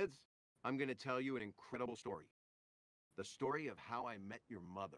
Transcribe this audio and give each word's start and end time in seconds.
Kids, 0.00 0.18
I'm 0.64 0.78
going 0.78 0.88
to 0.88 0.94
tell 0.94 1.20
you 1.20 1.36
an 1.36 1.42
incredible 1.42 1.94
story. 1.94 2.24
The 3.18 3.24
story 3.24 3.66
of 3.66 3.76
how 3.76 4.06
I 4.06 4.16
met 4.16 4.40
your 4.48 4.62
mother. 4.62 4.96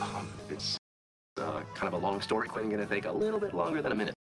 Um, 0.00 0.32
it's 0.48 0.78
uh, 1.36 1.60
kind 1.74 1.92
of 1.92 1.92
a 1.92 1.98
long 1.98 2.22
story. 2.22 2.48
Quite 2.48 2.70
going 2.70 2.78
to 2.78 2.86
take 2.86 3.04
a 3.04 3.12
little 3.12 3.38
bit 3.38 3.52
longer 3.52 3.82
than 3.82 3.92
a 3.92 3.94
minute. 3.94 4.14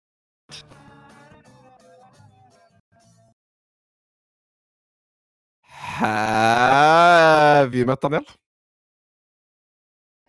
Have 5.61 7.75
you 7.75 7.85
met 7.85 8.01
Daniel? 8.01 8.25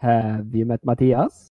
Have 0.00 0.54
you 0.54 0.66
met 0.66 0.84
Mathias? 0.84 1.49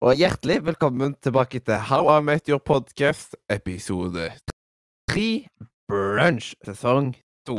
Og 0.00 0.14
hjertelig 0.20 0.56
velkommen 0.66 1.14
tilbake 1.22 1.58
til 1.60 1.74
How 1.88 2.18
I 2.18 2.22
Met 2.22 2.46
Your 2.48 2.58
Podcast, 2.70 3.36
episode 3.50 4.30
3, 5.10 5.46
Brunch, 5.88 6.54
sesong 6.64 7.14
2. 7.46 7.58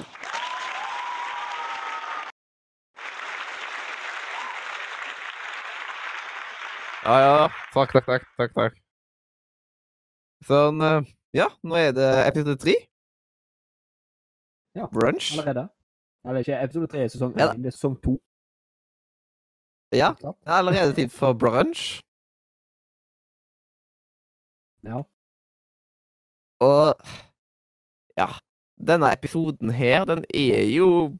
Ja, 7.06 7.16
ja. 7.26 7.48
Takk, 7.74 7.92
takk, 7.96 8.06
takk. 8.06 8.26
takk, 8.38 8.54
takk. 8.58 8.76
Sånn, 10.48 10.82
eh, 10.84 11.08
ja, 11.36 11.48
nå 11.64 11.78
er 11.80 11.94
det 11.96 12.08
episode 12.28 12.58
3. 12.62 12.76
Ja, 14.78 14.88
Brunch. 14.92 15.32
Allerede? 15.38 15.68
Eller 16.28 16.44
ikke 16.44 16.60
episode 16.64 16.88
tre, 16.92 17.06
sesong 17.10 17.34
Ja. 17.40 17.48
én, 17.54 17.62
det 17.64 17.72
er 17.72 17.76
sesong 17.78 17.96
to. 18.04 18.18
Ja, 19.92 20.12
det 20.20 20.36
er 20.46 20.52
allerede 20.60 20.94
tid 20.96 21.10
for 21.12 21.34
brunch. 21.34 22.02
Ja. 24.84 25.02
Og 26.64 26.94
ja, 28.20 28.28
denne 28.80 29.12
episoden 29.16 29.72
her, 29.76 30.06
den 30.06 30.26
er 30.34 30.64
jo 30.76 31.18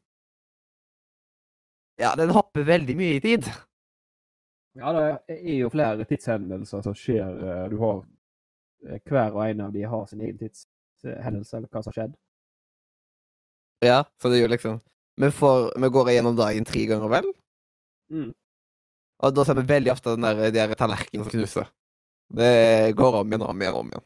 Ja, 2.00 2.14
den 2.16 2.30
hopper 2.32 2.64
veldig 2.64 2.96
mye 2.96 3.16
i 3.18 3.20
tid. 3.20 3.44
ja, 4.80 4.92
det 4.96 5.02
er 5.36 5.58
jo 5.58 5.68
flere 5.68 6.04
tidshendelser 6.08 6.82
som 6.82 6.94
skjer. 6.96 7.28
eh, 7.44 7.68
Du 7.70 7.76
har 7.82 7.98
eh, 8.88 9.00
Hver 9.04 9.32
og 9.36 9.42
en 9.50 9.60
av 9.60 9.72
de 9.72 9.82
har 9.82 10.06
sin 10.06 10.20
egen 10.20 10.38
tidshendelse, 10.38 11.56
eller 11.56 11.68
hva 11.68 11.82
som 11.82 11.92
har 11.92 11.98
skjedd. 11.98 12.14
Ja, 13.84 14.04
så 14.20 14.28
det 14.28 14.38
er 14.38 14.42
jo 14.46 14.52
liksom 14.54 14.80
Vi, 15.20 15.28
får, 15.30 15.72
vi 15.80 15.88
går 15.92 16.08
igjennom 16.10 16.36
dagen 16.36 16.64
tre 16.64 16.86
ganger, 16.88 17.08
vel? 17.12 17.26
Mm. 18.10 18.30
Og 19.20 19.34
da 19.36 19.44
ser 19.44 19.54
vi 19.58 19.66
veldig 19.68 19.92
ofte 19.92 20.14
den 20.16 20.24
der, 20.24 20.50
de 20.50 20.74
tallerkenene 20.80 21.26
som 21.26 21.32
knuser. 21.34 21.66
Det 22.30 22.94
går 22.98 23.20
om 23.20 23.32
igjen 23.32 23.42
og 23.42 23.52
om 23.52 23.62
igjen 23.62 23.78
om 23.80 23.88
igjen. 23.90 24.04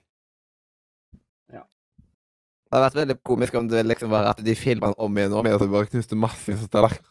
Ja. 1.59 1.65
Det 1.65 2.77
hadde 2.77 2.87
vært 2.87 3.01
veldig 3.01 3.19
komisk 3.31 3.59
om 3.61 3.69
det 3.69 3.83
liksom 3.85 4.13
var 4.15 4.31
at 4.31 4.41
de 4.47 4.55
filma 4.57 4.95
om 4.97 5.21
igjen 5.21 5.35
og 5.35 5.43
om 5.43 5.49
igjen, 5.49 5.59
og 5.59 5.65
så 5.65 5.75
bare 5.75 5.91
knuste 5.93 6.19
massevis 6.19 6.65
av 6.65 6.73
tallerkener. 6.73 7.11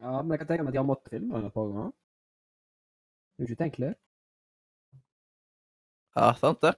Ja, 0.00 0.12
men 0.20 0.32
jeg 0.32 0.42
kan 0.42 0.50
tenke 0.50 0.64
meg 0.64 0.70
at 0.72 0.76
de 0.76 0.80
har 0.80 0.88
måttet 0.88 1.12
filme 1.12 1.34
den 1.36 1.48
et 1.48 1.56
par 1.56 1.66
ganger. 1.68 1.90
Det 3.36 3.44
er 3.44 3.48
jo 3.48 3.48
ikke 3.48 3.58
utenkelig. 3.60 3.90
Ja, 6.16 6.30
sant 6.40 6.62
det. 6.64 6.74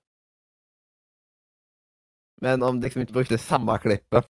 Men 2.42 2.62
om 2.66 2.78
de 2.78 2.86
liksom 2.86 3.02
ikke 3.04 3.18
brukte 3.18 3.38
samme 3.38 3.78
klippet 3.82 4.26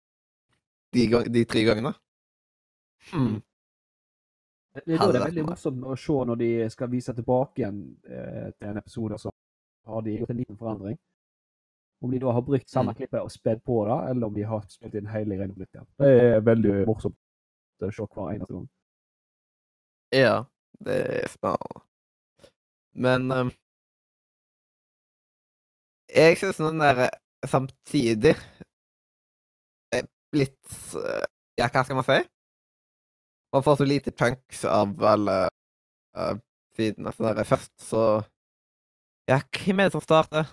de, 0.93 1.05
de 1.31 1.43
tre 1.47 1.63
gangene 1.63 1.93
hmm. 3.11 3.37
Det 4.73 4.83
det 4.85 4.95
er 4.95 5.11
det 5.11 5.19
er 5.19 5.25
veldig 5.25 5.43
morsomt 5.49 5.83
å 5.83 5.95
se 5.99 6.13
når 6.29 6.37
de 6.39 6.49
skal 6.71 6.89
vise 6.91 7.13
tilbake 7.13 7.59
igjen 7.59 7.79
eh, 8.07 8.51
til 8.55 8.67
en 8.69 8.77
episode, 8.79 9.17
så 9.19 9.31
har 9.87 10.01
de 10.05 10.13
gjort 10.19 10.29
en 10.31 10.37
liten 10.37 10.57
forandring. 10.57 10.97
Om 12.01 12.11
de 12.11 12.19
da 12.23 12.31
har 12.33 12.41
brukt 12.41 12.69
samme 12.69 12.91
Mm. 12.93 12.95
klippet 12.97 13.21
og 13.21 13.31
spedd 13.31 13.59
på 13.67 13.81
det, 13.85 13.97
eller 14.09 14.27
om 14.27 14.33
de 14.33 14.43
har 14.47 14.63
spilt 14.69 14.95
inn 14.95 15.07
hele 15.11 15.35
greiene 15.35 15.53
på 15.53 15.59
nytt 15.59 15.75
igjen. 15.75 15.87
Det 15.99 16.13
er 16.23 16.39
veldig 16.47 16.75
morsomt 16.87 17.17
å 17.81 17.91
se 17.91 18.05
hver 18.07 18.31
eneste 18.33 18.53
gang. 18.53 18.69
Ja, 20.15 20.43
det 20.85 20.97
er 21.19 21.27
spennende. 21.29 21.83
Men 22.93 23.31
um, 23.31 23.51
Jeg 26.09 26.37
syns 26.37 26.57
den 26.57 26.79
der 26.81 27.09
samtidig 27.47 28.33
er 29.95 30.03
litt 30.35 30.73
eh, 30.95 31.25
Ja, 31.59 31.67
hva 31.71 31.83
skal 31.85 31.95
man 31.99 32.07
si? 32.07 32.17
Man 33.53 33.63
får 33.63 33.75
så 33.75 33.85
lite 33.85 34.11
punks 34.11 34.65
av 34.65 35.03
alle 35.03 35.49
uh, 36.17 36.35
sidene. 36.75 37.11
Så 37.11 37.33
der 37.33 37.43
først 37.43 37.73
så 37.81 38.03
Ja, 39.29 39.39
hvem 39.53 39.79
er 39.79 39.89
det 39.89 39.95
som 39.95 40.01
starter? 40.03 40.45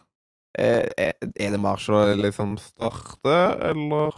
Er, 0.59 0.89
er 0.99 1.13
er 1.23 1.51
det 1.55 1.61
Marshall 1.61 2.19
liksom 2.19 2.57
starter, 2.59 3.55
eller 3.71 4.17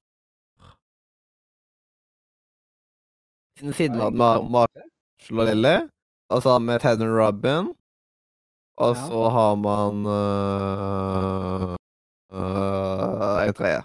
Siden 3.59 3.73
siden 3.73 3.99
det 3.99 4.15
Mar 4.15 4.43
Marshall 4.43 5.41
og 5.41 5.47
Lilly, 5.47 5.77
og 6.31 6.43
så 6.43 6.49
har 6.55 6.61
vi 6.65 6.79
Ted 6.81 7.03
og 7.05 7.13
Robin, 7.19 7.75
og 8.77 8.97
så 8.97 9.29
har 9.37 9.55
man 9.55 10.07
uh, 10.07 11.77
uh, 12.33 13.47
en 13.47 13.55
tredje. 13.55 13.83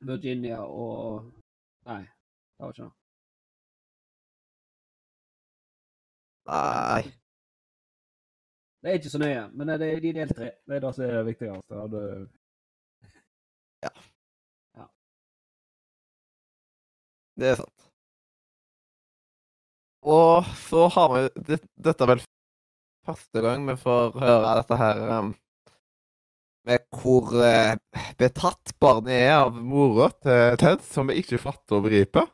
Virginia 0.00 0.60
og 0.64 1.32
Nei, 1.84 2.02
det 2.64 2.68
var 2.68 2.74
ikke 2.74 2.84
det. 2.84 2.94
Nei 6.48 7.02
Det 8.84 8.90
er 8.90 8.98
ikke 8.98 9.10
så 9.14 9.18
nøye, 9.22 9.44
men 9.56 9.70
det 9.80 9.86
er 9.94 10.00
de 10.04 10.10
del 10.12 10.32
tre. 10.36 10.50
Det 10.68 10.76
er 10.76 10.82
det 10.84 10.90
som 10.94 11.04
er 11.06 11.14
det 11.14 11.26
viktigste. 11.30 11.74
Ja 11.78 11.86
det- 11.94 12.26
Det 17.36 17.48
er 17.50 17.56
sant. 17.58 17.86
Og 20.06 20.44
så 20.68 20.84
har 20.94 21.08
vi 21.14 21.22
det, 21.48 21.58
Dette 21.82 22.04
er 22.04 22.10
vel 22.12 22.20
første 23.08 23.42
gang 23.42 23.64
vi 23.66 23.74
får 23.80 24.12
høre 24.20 24.52
dette 24.60 24.76
her 24.78 25.00
um, 25.18 25.32
med 26.68 26.84
hvor 26.94 27.32
eh, 27.44 27.74
betatt 28.20 28.72
barnet 28.80 29.16
er 29.16 29.34
av 29.40 29.56
mora 29.58 30.10
til 30.22 30.56
Ted, 30.62 30.84
som 30.86 31.10
vi 31.10 31.18
ikke 31.20 31.40
fatter 31.42 31.76
og 31.80 31.88
begriper. 31.88 32.30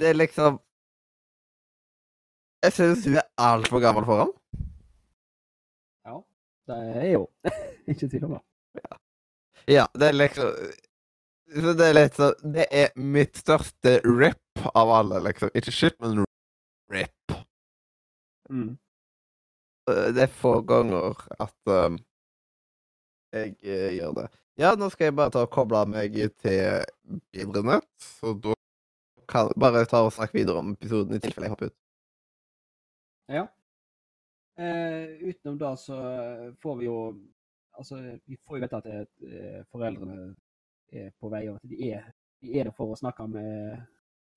Det 0.00 0.08
er 0.08 0.18
liksom 0.18 0.60
Jeg 2.62 2.72
syns 2.76 3.04
hun 3.08 3.18
er 3.18 3.26
altfor 3.42 3.82
gammel 3.82 4.04
for 4.06 4.22
ham. 4.22 4.30
Ja, 6.06 6.16
det 6.70 6.78
er 7.02 7.08
jo 7.10 7.24
ikke 7.90 8.08
tvil 8.08 8.28
om 8.28 8.36
det. 8.36 8.42
Ja, 9.70 9.86
det 9.94 10.08
er 10.08 10.18
liksom 10.18 10.54
så 11.52 11.72
Det 11.76 11.88
er 11.88 11.96
litt 11.96 12.16
sånn 12.16 12.54
Det 12.54 12.68
er 12.72 12.94
mitt 12.96 13.36
største 13.36 13.98
rip 14.06 14.68
av 14.74 14.92
alle, 14.94 15.20
liksom. 15.26 15.50
Ikke 15.58 15.74
shit, 15.74 15.98
men 16.00 16.24
rip. 16.92 17.34
Mm. 18.48 18.76
Det 19.88 20.22
er 20.22 20.30
få 20.30 20.60
ganger 20.68 21.18
at 21.42 21.72
um, 21.72 21.98
jeg 23.32 23.56
eh, 23.64 23.90
gjør 23.96 24.14
det. 24.20 24.26
Ja, 24.60 24.74
nå 24.78 24.88
skal 24.92 25.08
jeg 25.08 25.16
bare 25.18 25.32
ta 25.34 25.44
og 25.46 25.52
koble 25.52 25.80
meg 25.90 26.14
til 26.44 26.84
Bibelnett, 27.32 27.88
så 28.20 28.34
da 28.36 28.54
kan 29.32 29.50
bare 29.60 29.84
ta 29.88 30.02
og 30.04 30.12
snakke 30.14 30.38
videre 30.38 30.60
om 30.62 30.74
episoden 30.76 31.16
i 31.16 31.20
tilfelle 31.22 31.48
jeg 31.48 31.54
hopper 31.54 31.72
ut. 31.72 31.78
Ja. 33.32 33.46
Eh, 34.60 35.28
utenom 35.28 35.58
det 35.58 35.76
så 35.80 35.98
får 36.62 36.76
vi 36.80 36.90
jo 36.90 36.98
Altså, 37.72 38.18
vi 38.26 38.36
får 38.36 38.56
jo 38.56 38.60
vite 38.60 38.76
at 38.76 38.84
det, 38.84 39.06
eh, 39.24 39.64
foreldrene 39.72 40.34
er 40.92 41.10
på 41.20 41.30
vei, 41.32 41.46
og 41.48 41.54
at 41.56 41.70
de 41.70 41.88
er, 41.88 42.02
de 42.42 42.58
er 42.58 42.68
der 42.68 42.74
for 42.76 42.92
å 42.92 42.98
snakke 43.00 43.24
med, 43.32 43.78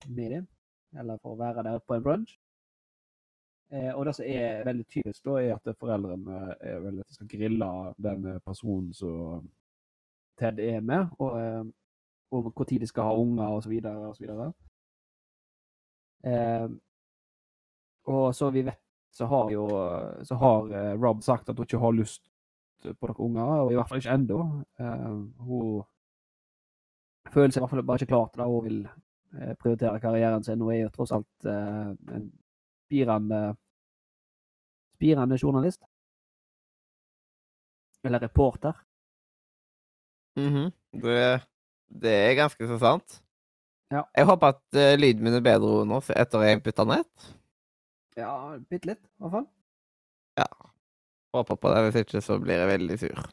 med 0.08 0.30
dem. 0.32 0.46
Eller 0.96 1.18
for 1.20 1.34
å 1.34 1.38
være 1.40 1.64
der 1.66 1.82
på 1.84 1.94
en 1.94 2.02
brunch. 2.06 2.32
Eh, 3.72 3.92
og 3.92 4.06
det 4.06 4.14
som 4.16 4.24
er 4.24 4.64
veldig 4.64 4.86
typisk, 4.88 5.20
da, 5.28 5.36
er 5.42 5.52
at 5.58 5.76
foreldrene 5.76 6.56
er 6.60 6.80
vel 6.80 7.02
at 7.02 7.08
de 7.10 7.18
skal 7.18 7.28
grille 7.28 7.70
den 8.08 8.40
personen 8.46 8.94
som 8.94 9.50
Ted 10.40 10.58
er 10.60 10.80
med, 10.80 11.12
og, 11.18 11.38
eh, 11.40 11.64
hvor 12.28 12.64
tid 12.64 12.80
de 12.80 12.86
skal 12.86 13.08
ha 13.08 13.14
unger, 13.16 13.44
og 13.44 13.62
Eh, 16.26 16.68
og 18.06 18.34
så 18.34 18.50
vi 18.54 18.62
vet, 18.66 18.80
så 19.14 19.26
har 19.30 19.50
jo 19.50 19.66
så 20.26 20.38
har 20.40 20.72
eh, 20.74 20.94
Rob 21.00 21.22
sagt 21.24 21.48
at 21.48 21.58
hun 21.58 21.66
ikke 21.66 21.80
har 21.82 21.94
lyst 21.96 22.26
på 22.84 23.08
noen 23.10 23.22
unger, 23.30 23.52
og 23.64 23.72
i 23.72 23.76
hvert 23.78 23.90
fall 23.90 24.02
ikke 24.02 24.14
ennå. 24.14 24.40
Eh, 24.80 25.12
hun 25.46 25.84
føler 27.32 27.52
seg 27.52 27.60
i 27.60 27.64
hvert 27.64 27.74
fall 27.74 27.86
bare 27.88 28.02
ikke 28.02 28.12
klar 28.12 28.28
til 28.30 28.42
det, 28.42 28.48
Hun 28.52 28.64
vil 28.66 28.80
eh, 29.40 29.54
prioritere 29.58 30.00
karrieren 30.02 30.44
sin. 30.44 30.60
Hun 30.62 30.74
er 30.74 30.82
jo 30.84 30.94
tross 30.94 31.14
alt 31.16 31.48
eh, 31.50 31.92
en 32.18 32.26
spirende, 32.86 33.42
spirende 34.96 35.38
journalist. 35.42 35.82
Eller 38.04 38.22
reporter. 38.22 38.82
Mhm. 40.36 40.70
det, 41.00 41.40
det 41.88 42.12
er 42.12 42.34
ganske 42.36 42.66
så 42.68 42.78
sant. 42.78 43.22
Ja. 43.94 44.02
Jeg 44.18 44.26
håper 44.26 44.54
at 44.54 44.62
uh, 44.78 44.94
lyden 44.98 45.22
min 45.22 45.36
er 45.38 45.44
bedre 45.44 45.84
nå 45.86 46.00
etter 46.14 46.46
jeg 46.46 46.62
bytta 46.64 46.86
nett. 46.88 47.28
Ja, 48.18 48.32
bitte 48.70 48.94
litt, 48.94 49.02
i 49.04 49.22
hvert 49.22 49.34
fall. 49.36 49.46
Ja. 50.40 50.48
Håper 51.36 51.58
på 51.60 51.72
det, 51.72 51.82
hvis 51.86 51.98
ikke 52.02 52.22
så 52.24 52.38
blir 52.42 52.62
jeg 52.62 52.70
veldig 52.72 52.98
sur. 53.00 53.26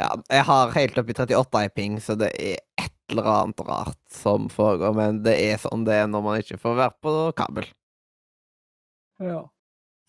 Ja, 0.00 0.14
jeg 0.32 0.44
har 0.48 0.74
helt 0.76 0.98
opp 1.00 1.10
i 1.12 1.16
38 1.16 1.64
i 1.66 1.70
ping, 1.76 1.96
så 2.00 2.16
det 2.20 2.30
er 2.40 2.60
et 2.80 2.94
eller 3.10 3.26
annet 3.28 3.62
rart 3.66 3.98
som 4.12 4.46
foregår, 4.52 4.94
men 4.96 5.22
det 5.24 5.34
er 5.42 5.58
sånn 5.60 5.84
det 5.88 5.98
er 5.98 6.06
når 6.08 6.24
man 6.24 6.44
ikke 6.44 6.60
får 6.60 6.76
være 6.78 6.94
på 7.04 7.14
kabel. 7.40 7.66
Ja. 9.20 9.42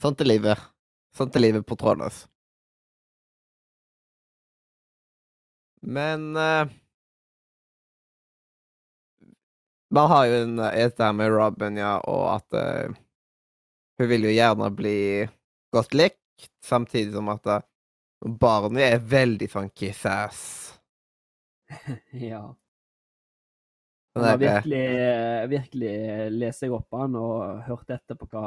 Sånn 0.03 0.15
til 0.19 0.31
livet. 0.31 0.61
Sånn 1.17 1.31
til 1.33 1.43
livet 1.43 1.65
på 1.67 1.75
trådløs. 1.79 2.25
Men 5.81 6.37
eh, 6.37 6.69
Man 9.91 10.07
har 10.11 10.25
jo 10.29 10.39
en, 10.45 10.59
et 10.59 10.97
der 10.97 11.11
med 11.11 11.33
Robin, 11.33 11.77
ja, 11.77 11.97
og 12.07 12.23
at 12.37 12.55
uh, 12.55 12.95
hun 13.99 14.09
vil 14.09 14.29
jo 14.29 14.31
gjerne 14.31 14.69
bli 14.75 14.97
godt 15.75 15.95
likt, 15.97 16.47
samtidig 16.63 17.11
som 17.15 17.31
at 17.33 17.49
uh, 17.51 17.59
Barnet 18.21 18.85
er 18.85 19.03
veldig 19.11 19.49
sånn 19.51 19.71
kiss-ass. 19.75 20.41
ja. 22.31 22.43
Sånn 24.11 24.27
har 24.27 24.35
eh, 24.35 24.41
virkelig, 24.43 24.85
virkelig 25.51 25.95
lest 26.35 26.63
seg 26.63 26.75
opp 26.75 26.99
han 26.99 27.15
og 27.17 27.63
hørt 27.65 27.91
etter 27.95 28.19
på 28.19 28.27
hva 28.31 28.45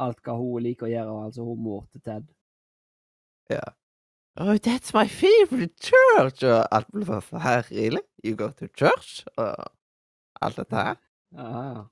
alt 0.00 0.20
hva 0.24 0.36
hun 0.38 0.64
liker 0.64 0.86
å 0.86 0.92
gjøre, 0.92 1.16
altså 1.26 1.44
hun 1.44 1.64
mor 1.64 1.84
til 1.92 2.04
Ted. 2.04 2.28
Oh, 4.40 4.56
that's 4.56 4.94
my 4.94 5.06
favorite 5.06 5.74
church! 5.82 6.44
Og 6.46 6.62
alt 6.70 6.88
blir 6.94 7.04
sånn 7.08 7.42
Her, 7.42 7.66
really? 7.68 8.00
You 8.22 8.36
go 8.38 8.48
to 8.56 8.68
church? 8.78 9.24
Og 9.36 9.66
alt 10.44 10.60
dette 10.60 10.76
her. 10.76 11.00
Ja, 11.36 11.86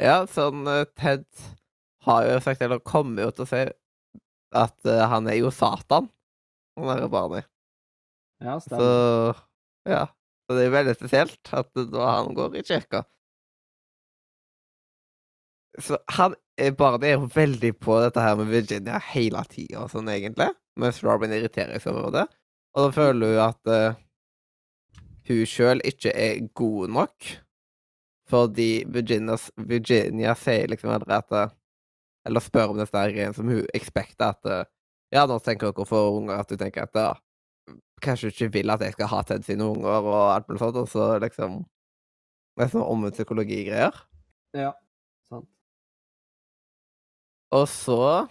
ja. 0.00 0.16
Sånn 0.30 0.66
eh, 0.70 0.84
Ted 0.98 1.26
har 2.06 2.26
jo 2.26 2.40
sagt, 2.42 2.62
eller 2.64 2.82
kommer 2.82 3.26
jo 3.26 3.34
til 3.36 3.44
å 3.44 3.50
si, 3.50 3.62
at 4.58 4.88
uh, 4.88 5.04
han 5.08 5.28
er 5.30 5.38
jo 5.38 5.52
Satan, 5.54 6.08
han 6.76 6.90
derre 6.90 7.10
barnet. 7.12 7.48
Ja, 8.42 8.58
Så 8.60 8.82
ja. 9.88 10.06
Så 10.42 10.56
det 10.58 10.64
er 10.66 10.74
veldig 10.74 10.94
spesielt 10.98 11.52
at 11.54 11.70
da 11.92 12.06
han 12.18 12.34
går 12.34 12.56
i 12.58 12.64
kirka. 12.66 13.04
Så 15.80 15.96
han 16.18 16.34
er 16.60 16.74
er 16.74 17.12
jo 17.14 17.28
veldig 17.32 17.72
på 17.80 18.00
dette 18.02 18.20
her 18.20 18.36
med 18.36 18.50
Virginia 18.50 18.98
hele 19.12 19.44
tida, 19.48 19.86
sånn 19.88 20.10
egentlig. 20.12 20.50
Mens 20.76 21.02
Robin 21.04 21.32
irriterer 21.32 21.78
seg 21.80 21.94
over 21.94 22.10
det. 22.10 22.26
Og 22.74 22.88
da 22.88 22.90
føler 22.92 23.32
hun 23.32 23.40
at 23.46 23.70
eh, 23.72 23.94
hun 25.28 25.42
sjøl 25.46 25.82
ikke 25.86 26.12
er 26.18 26.40
god 26.58 26.92
nok. 26.92 27.32
Fordi 28.30 28.84
Virginia, 28.88 29.36
Virginia 29.56 30.34
sier 30.38 30.70
liksom 30.70 30.92
aldri 30.94 31.18
at 31.18 31.34
Eller 32.24 32.40
spør 32.40 32.70
om 32.70 32.78
disse 32.78 32.96
er 32.96 33.10
greien 33.12 33.34
som 33.34 33.48
hun 33.50 33.66
expecter 33.74 34.30
at 34.32 34.68
Ja, 35.12 35.26
nå 35.28 35.36
tenker 35.44 35.72
dere 35.72 35.86
for 35.86 36.16
unger 36.16 36.40
at 36.40 36.48
du 36.48 36.56
tenker 36.56 36.86
at 36.86 36.96
ja, 36.96 37.10
kanskje 38.02 38.30
du 38.30 38.32
ikke 38.32 38.52
vil 38.54 38.72
at 38.72 38.80
jeg 38.80 38.94
skal 38.96 39.10
ha 39.12 39.22
Ted 39.26 39.44
sine 39.46 39.66
unger 39.68 40.06
og 40.06 40.22
alt 40.34 40.48
mulig 40.48 40.62
sånt, 40.62 40.78
og 40.80 40.88
så 40.88 41.18
liksom 41.22 41.62
Det 42.56 42.66
er 42.66 42.72
sånn 42.72 42.84
omvendt 42.84 43.16
psykologi-greier. 43.16 43.96
Ja, 44.56 44.74
sant. 45.28 45.48
Og 47.52 47.64
så 47.68 48.28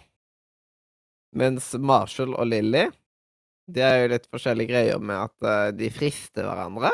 Mens 1.34 1.72
Marshall 1.74 2.34
og 2.36 2.46
Lilly 2.50 2.84
De 3.70 3.82
er 3.84 4.02
jo 4.02 4.10
litt 4.14 4.28
forskjellige 4.30 4.72
greier 4.72 5.02
med 5.02 5.16
at 5.28 5.46
uh, 5.46 5.70
de 5.76 5.90
frister 5.94 6.46
hverandre. 6.48 6.90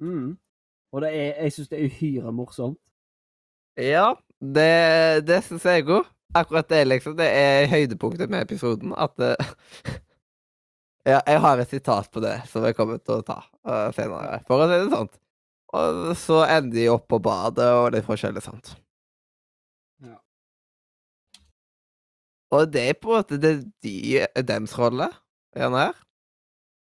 Mm. 0.00 0.36
Og 0.92 1.02
det 1.04 1.12
er, 1.12 1.30
jeg 1.44 1.56
syns 1.56 1.72
det 1.72 1.78
er 1.78 1.90
uhyre 1.90 2.32
morsomt. 2.32 2.80
Ja, 3.76 4.14
det, 4.40 5.26
det 5.28 5.42
syns 5.44 5.66
jeg 5.68 5.84
òg. 5.90 6.08
Akkurat 6.36 6.68
det, 6.68 6.82
liksom. 6.88 7.14
Det 7.18 7.26
er 7.28 7.68
høydepunktet 7.70 8.32
med 8.32 8.48
episoden. 8.48 8.94
At 8.96 9.14
uh, 9.20 9.52
Ja, 11.06 11.20
jeg 11.22 11.38
har 11.38 11.60
et 11.62 11.70
sitat 11.70 12.08
på 12.10 12.20
det 12.24 12.34
som 12.50 12.64
jeg 12.66 12.74
kommer 12.74 12.98
til 12.98 13.20
å 13.20 13.26
ta 13.26 13.38
uh, 13.68 13.92
senere, 13.94 14.40
for 14.48 14.64
å 14.64 14.66
si 14.66 14.78
det 14.80 14.88
sånn. 14.90 15.12
Og 15.76 16.00
så 16.18 16.40
ender 16.48 16.74
de 16.74 16.88
opp 16.90 17.04
på 17.12 17.20
badet 17.22 17.68
og 17.78 17.92
litt 17.94 18.06
forskjellig 18.08 18.42
sånt. 18.42 18.72
Ja. 20.02 20.16
Og 22.58 22.72
det 22.74 22.88
er 22.90 22.98
på 22.98 23.12
en 23.12 23.20
måte 23.20 23.38
det 23.38 23.52
er 23.52 23.62
de, 23.86 24.42
dems 24.48 24.74
rolle 24.80 25.12
denne 25.64 25.88
her. 25.88 26.02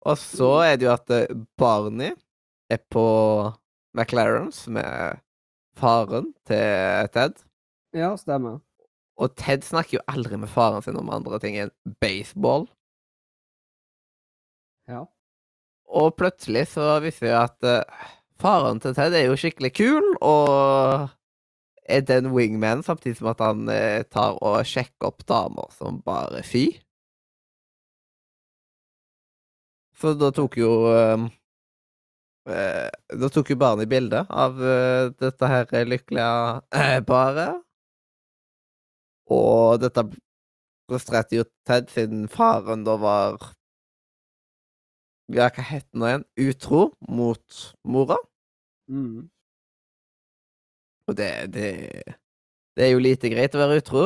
Og 0.08 0.19
så 0.19 0.50
er 0.66 0.78
det 0.78 0.88
jo 0.88 0.94
at 0.94 1.12
eh, 1.14 1.30
Barney 1.60 2.12
er 2.72 2.80
på 2.90 3.06
McLarens 3.94 4.64
med 4.72 5.20
faren 5.78 6.32
til 6.48 7.08
Ted. 7.14 7.38
Ja, 7.94 8.14
stemmer. 8.16 8.60
Og 9.20 9.34
Ted 9.38 9.64
snakker 9.66 9.98
jo 9.98 10.06
aldri 10.10 10.38
med 10.40 10.50
faren 10.50 10.82
sin 10.84 10.98
om 10.98 11.12
andre 11.12 11.38
ting 11.42 11.58
enn 11.60 11.72
baseball. 12.02 12.66
Ja. 14.90 15.04
Og 15.92 16.14
plutselig 16.19 16.66
så 16.72 16.96
viser 17.04 17.28
vi 17.28 17.34
at 17.36 17.69
eh, 17.69 18.06
faren 18.40 18.80
til 18.82 18.96
Ted 18.96 19.14
er 19.14 19.28
jo 19.28 19.38
skikkelig 19.38 19.74
kul, 19.76 20.14
og 20.24 21.12
er 21.82 22.06
den 22.06 22.30
wingman, 22.32 22.82
samtidig 22.82 23.19
som 23.20 23.30
at 23.32 23.42
han 23.44 23.69
eh, 23.70 24.02
tar 24.10 24.38
og 24.40 24.64
sjekker 24.66 25.10
opp 25.12 25.26
damer 25.28 25.69
som 25.76 26.00
bare 26.06 26.42
fy. 26.46 26.70
Så 30.02 30.16
da 30.19 30.32
tok 30.34 30.56
jo 30.58 30.70
eh, 30.90 31.25
eh, 32.50 32.88
Da 33.20 33.28
tok 33.31 33.52
jo 33.52 33.58
barnet 33.60 33.90
bilde 33.90 34.25
av 34.26 34.58
eh, 34.58 35.10
dette 35.22 35.50
her 35.52 35.69
lykkelige 35.87 36.31
eh, 36.75 36.99
paret. 37.06 37.60
Og 39.31 39.78
dette 39.82 40.02
frustrerte 40.90 41.38
jo 41.38 41.44
Ted, 41.69 41.87
siden 41.94 42.26
faren 42.28 42.82
da 42.88 42.96
var 42.99 43.38
Ja, 45.31 45.46
hva 45.54 45.69
het 45.70 45.87
nå 45.94 46.08
igjen? 46.08 46.26
Utro 46.48 46.81
mot 47.08 47.62
mora. 47.87 48.19
Mm. 48.90 49.31
Og 51.06 51.16
det, 51.16 51.31
det 51.55 51.69
Det 52.75 52.88
er 52.88 52.93
jo 52.96 53.05
lite 53.05 53.31
greit 53.31 53.55
å 53.55 53.62
være 53.62 53.78
utro. 53.78 54.02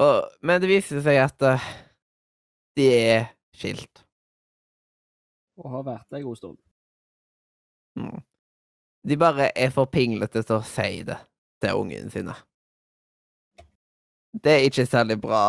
Og, 0.00 0.18
men 0.40 0.62
det 0.62 0.70
viser 0.70 1.02
seg 1.04 1.20
at 1.20 1.44
eh, 1.44 1.70
de 2.78 2.88
er 2.96 3.24
skilt. 3.56 4.04
Og 5.60 5.70
har 5.70 5.84
vært 5.86 6.06
det 6.10 6.20
en 6.20 6.28
god 6.28 6.40
stund. 6.40 6.60
Mm. 7.98 8.22
De 9.08 9.18
bare 9.18 9.50
er 9.58 9.72
for 9.74 9.90
pinglete 9.90 10.42
til 10.42 10.58
å 10.58 10.64
si 10.66 11.02
det 11.06 11.18
til 11.62 11.82
ungene 11.82 12.10
sine. 12.12 12.34
Det 14.32 14.52
er 14.52 14.64
ikke 14.66 14.86
særlig 14.88 15.18
bra 15.20 15.42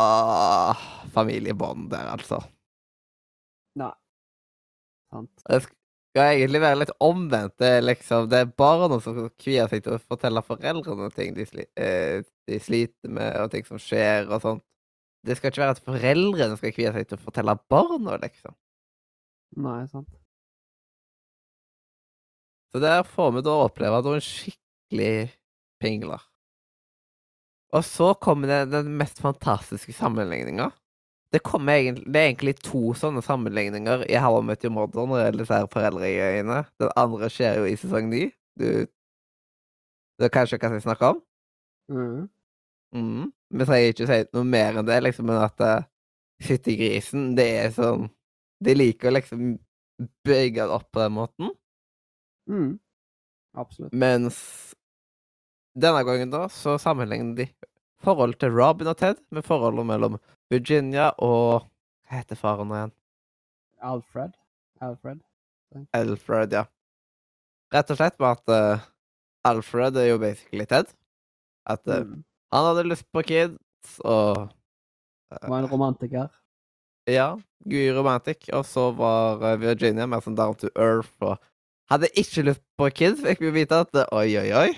familiebånd 1.14 1.88
der, 1.92 2.10
altså. 2.12 2.42
Nei. 3.80 3.94
Sant. 5.14 5.30
Det 5.48 5.62
skal 5.64 6.36
egentlig 6.36 6.60
være 6.62 6.80
litt 6.82 6.92
omvendt. 7.02 7.56
Det 7.58 7.70
er 7.78 7.86
liksom 7.86 8.28
Det 8.30 8.42
er 8.42 8.52
barna 8.58 9.00
som 9.02 9.16
kvier 9.40 9.70
seg 9.70 9.86
til 9.86 9.96
å 9.96 10.02
fortelle 10.02 10.44
foreldrene 10.44 11.10
ting 11.16 11.34
de, 11.38 11.46
sli, 11.48 11.64
eh, 11.80 12.20
de 12.46 12.60
sliter 12.60 13.08
med, 13.08 13.32
og 13.40 13.50
ting 13.54 13.64
som 13.66 13.80
skjer, 13.80 14.28
og 14.28 14.42
sånt. 14.44 14.64
Det 15.24 15.38
skal 15.38 15.52
ikke 15.52 15.62
være 15.62 15.76
at 15.76 15.86
foreldrene 15.86 16.58
skal 16.60 16.74
kvie 16.76 16.92
seg 16.92 17.08
til 17.08 17.16
å 17.16 17.24
fortelle 17.24 17.56
barna, 17.72 18.18
liksom. 18.20 18.54
Nei, 19.64 19.80
sant. 19.88 20.10
Så 22.74 22.80
der 22.82 23.04
får 23.06 23.36
vi 23.36 23.44
da 23.46 23.54
oppleve 23.64 24.00
noen 24.04 24.22
skikkelig 24.24 25.30
pingler. 25.80 26.22
Og 27.74 27.84
så 27.86 28.12
kommer 28.22 28.50
det 28.50 28.72
den 28.72 28.96
mest 28.98 29.20
fantastiske 29.22 29.94
sammenligninga. 29.94 30.70
Det, 31.34 31.40
egentlig, 31.42 32.04
det 32.14 32.20
er 32.20 32.28
egentlig 32.28 32.54
to 32.62 32.92
sånne 32.94 33.22
sammenligninger 33.24 34.04
i 34.06 34.18
How 34.22 34.38
I 34.38 34.44
Met 34.46 34.62
Your 34.62 34.74
Mother 34.74 35.08
når 35.10 35.38
disse 35.40 35.56
her 35.56 35.70
foreldregreiene. 35.72 36.60
Den 36.78 36.92
andre 37.00 37.30
skjer 37.32 37.58
jo 37.58 37.64
i 37.66 37.78
sesong 37.78 38.10
ni. 38.12 38.28
Du 38.54 38.86
er 40.22 40.30
kanskje 40.34 40.60
hva 40.62 40.70
jeg 40.76 40.84
snakker 40.84 41.16
om? 41.16 41.22
Mm. 41.90 42.20
Mm. 42.94 43.32
Vi 43.54 43.66
trenger 43.68 43.92
ikke 43.92 44.08
si 44.10 44.20
noe 44.34 44.46
mer 44.48 44.80
enn 44.80 44.88
det, 44.88 45.00
liksom, 45.06 45.28
men 45.30 45.42
at 45.44 45.62
uh, 45.62 45.84
Fyttegrisen, 46.42 47.34
det 47.38 47.46
er 47.60 47.74
sånn 47.74 48.08
De 48.64 48.74
liker 48.74 49.10
å 49.10 49.14
liksom 49.14 49.52
bygge 50.26 50.64
det 50.64 50.74
opp 50.74 50.88
på 50.90 51.04
den 51.04 51.14
måten. 51.14 51.52
Mm. 52.50 52.72
Absolutt. 53.54 53.92
Mens 53.94 54.38
denne 55.78 56.02
gangen 56.06 56.32
da, 56.32 56.48
så 56.50 56.74
sammenligner 56.82 57.36
de 57.38 57.46
forholdet 58.04 58.40
til 58.42 58.54
Robin 58.54 58.90
og 58.90 58.98
Ted 58.98 59.20
med 59.34 59.46
forholdet 59.46 59.86
mellom 59.86 60.18
Virginia 60.52 61.12
og 61.22 61.68
Hva 62.04 62.18
heter 62.18 62.36
faren 62.36 62.72
igjen? 62.74 62.92
Alfred. 63.84 64.34
Alfred. 64.84 65.22
Alfred, 65.96 66.52
ja. 66.52 66.66
Rett 67.74 67.90
og 67.90 67.98
slett 67.98 68.18
med 68.20 68.34
at 68.36 68.52
uh, 68.52 68.84
Alfred 69.48 69.96
er 69.98 70.10
jo 70.10 70.20
basically 70.22 70.66
Ted. 70.68 70.90
At 71.66 71.86
uh, 71.88 72.02
Mm. 72.04 72.22
Han 72.52 72.68
hadde 72.68 72.88
lyst 72.90 73.06
på 73.14 73.22
kids, 73.26 73.98
og 74.04 74.44
uh, 74.44 75.48
Var 75.48 75.58
en 75.58 75.70
romantiker. 75.70 76.28
Ja, 77.10 77.34
gud 77.68 77.96
romantic. 77.96 78.48
Og 78.52 78.64
så 78.66 78.88
var 78.96 79.42
eh, 79.44 79.58
Virginia 79.60 80.06
mer 80.08 80.24
sånn 80.24 80.36
down 80.38 80.56
to 80.56 80.70
earth 80.72 81.12
og 81.24 81.36
hadde 81.92 82.08
ikke 82.16 82.46
lyst 82.46 82.62
på 82.80 82.88
kids, 82.96 83.20
fikk 83.24 83.42
vi 83.44 83.52
vite 83.58 83.82
at 83.84 83.90
det, 83.92 84.06
oi, 84.14 84.28
oi, 84.40 84.48
oi. 84.56 84.70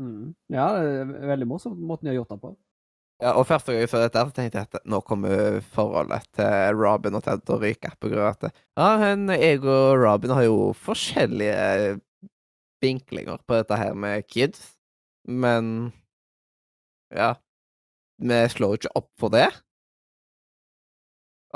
Mm. 0.00 0.32
Ja, 0.52 0.70
det 0.76 1.02
er 1.02 1.28
veldig 1.32 1.48
morsomt 1.48 1.80
måten 1.80 2.08
de 2.08 2.14
har 2.14 2.20
gjort 2.20 2.32
det 2.32 2.40
på. 2.44 2.54
Ja, 3.22 3.32
og 3.32 3.46
første 3.48 3.72
gang 3.72 3.80
jeg 3.80 3.88
så 3.88 4.00
dette, 4.02 4.22
så 4.28 4.34
tenkte 4.36 4.60
jeg 4.60 4.68
at 4.68 4.88
nå 4.92 5.00
kommer 5.04 5.62
forholdet 5.72 6.26
til 6.36 6.76
Robin 6.76 7.16
og 7.16 7.22
Ted 7.24 7.44
til 7.44 7.56
å 7.56 7.60
ryke. 7.62 7.92
På 7.96 8.10
grunn 8.12 8.26
av 8.26 8.34
at 8.34 8.50
ja, 8.50 8.88
hun, 9.00 9.30
jeg 9.32 9.62
og 9.64 10.00
Robin 10.02 10.34
har 10.36 10.44
jo 10.44 10.58
forskjellige 10.84 11.94
vinklinger 12.84 13.40
på 13.48 13.56
dette 13.56 13.78
her 13.80 13.96
med 13.96 14.26
kids, 14.28 14.74
men 15.24 15.94
ja 17.14 17.34
Vi 18.18 18.38
slår 18.48 18.74
jo 18.74 18.80
ikke 18.80 18.94
opp 18.98 19.10
for 19.20 19.28
det. 19.34 19.48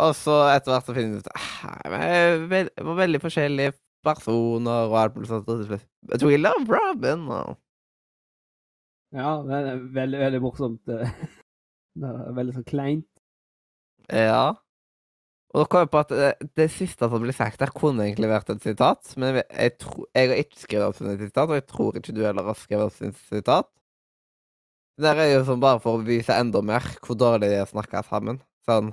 Og 0.00 0.14
så 0.16 0.36
etter 0.54 0.72
hvert 0.74 0.86
så 0.88 0.94
finner 0.96 1.16
vi 1.16 1.20
ut 1.20 1.30
at 1.32 2.46
vi 2.50 2.84
var 2.86 2.98
veldig 3.00 3.20
forskjellige 3.22 3.74
personer 4.06 4.88
og 4.88 4.96
alt 5.00 5.16
mulig 5.16 5.28
sånt. 5.28 5.48
But 6.08 6.22
we 6.24 6.38
love 6.40 6.64
Robin. 6.68 7.26
Og 7.28 7.58
Ja, 9.12 9.40
det 9.42 9.58
er 9.58 9.84
veldig, 9.96 10.18
veldig 10.24 10.40
morsomt. 10.44 10.88
eh. 10.88 11.10
Det 12.00 12.06
er 12.06 12.34
veldig 12.36 12.52
sånn 12.54 12.68
kleint. 12.68 13.08
Ja. 14.14 14.54
Og 15.50 15.64
da 15.64 15.66
kom 15.66 15.82
jeg 15.82 15.90
på 15.90 16.00
at 16.04 16.12
det, 16.14 16.50
det 16.56 16.68
siste 16.70 17.08
som 17.10 17.24
blir 17.24 17.34
sagt 17.34 17.58
der, 17.58 17.72
kunne 17.74 18.04
egentlig 18.06 18.30
vært 18.30 18.52
et 18.54 18.62
sitat. 18.62 19.10
Men 19.18 19.40
jeg, 19.40 19.48
jeg, 19.50 19.74
tro, 19.82 20.06
jeg 20.14 20.30
har 20.30 20.42
ikke 20.44 20.60
skrevet 20.62 20.86
opp 20.86 21.00
et 21.02 21.24
sitat, 21.26 21.50
og 21.50 21.58
jeg 21.58 21.66
tror 21.72 21.98
ikke 21.98 22.14
du 22.14 22.22
heller 22.22 22.46
har 22.46 22.58
skrevet 22.60 22.86
opp 22.86 23.02
et 23.10 23.18
sitat. 23.26 23.68
Det 24.98 25.06
der 25.06 25.20
er 25.22 25.30
jo 25.34 25.44
sånn 25.48 25.60
bare 25.62 25.80
for 25.80 25.98
å 25.98 26.04
vise 26.04 26.34
enda 26.36 26.60
mer 26.64 26.84
hvor 27.04 27.16
dårlig 27.18 27.48
de 27.52 27.60
å 27.62 27.68
snakke 27.70 28.02
sammen. 28.08 28.40
Sånn 28.68 28.90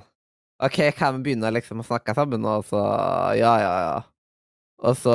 OK, 0.64 0.78
kan 0.98 1.18
vi 1.18 1.28
begynne 1.28 1.50
liksom 1.54 1.82
å 1.82 1.86
snakke 1.86 2.14
sammen, 2.18 2.44
og 2.48 2.64
så 2.66 2.80
Ja, 3.38 3.52
ja, 3.62 3.74
ja. 3.84 3.98
Og 4.88 4.96
så 4.98 5.14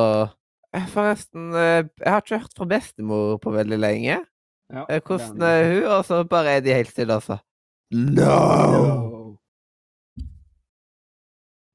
eh, 0.75 0.85
Forresten, 0.91 1.49
eh, 1.55 1.81
jeg 1.99 2.11
har 2.13 2.21
ikke 2.23 2.39
hørt 2.43 2.55
fra 2.59 2.67
bestemor 2.69 3.39
på 3.43 3.51
veldig 3.55 3.79
lenge. 3.81 4.19
Ja, 4.73 4.85
Eh, 4.89 5.01
Hvordan 5.05 5.41
er 5.43 5.63
hun? 5.69 5.83
Og 5.97 6.05
så 6.07 6.21
bare 6.27 6.55
er 6.57 6.61
de 6.65 6.73
helt 6.73 6.89
stille, 6.89 7.13
altså. 7.19 7.37
No! 7.93 8.37
No. 8.73 9.37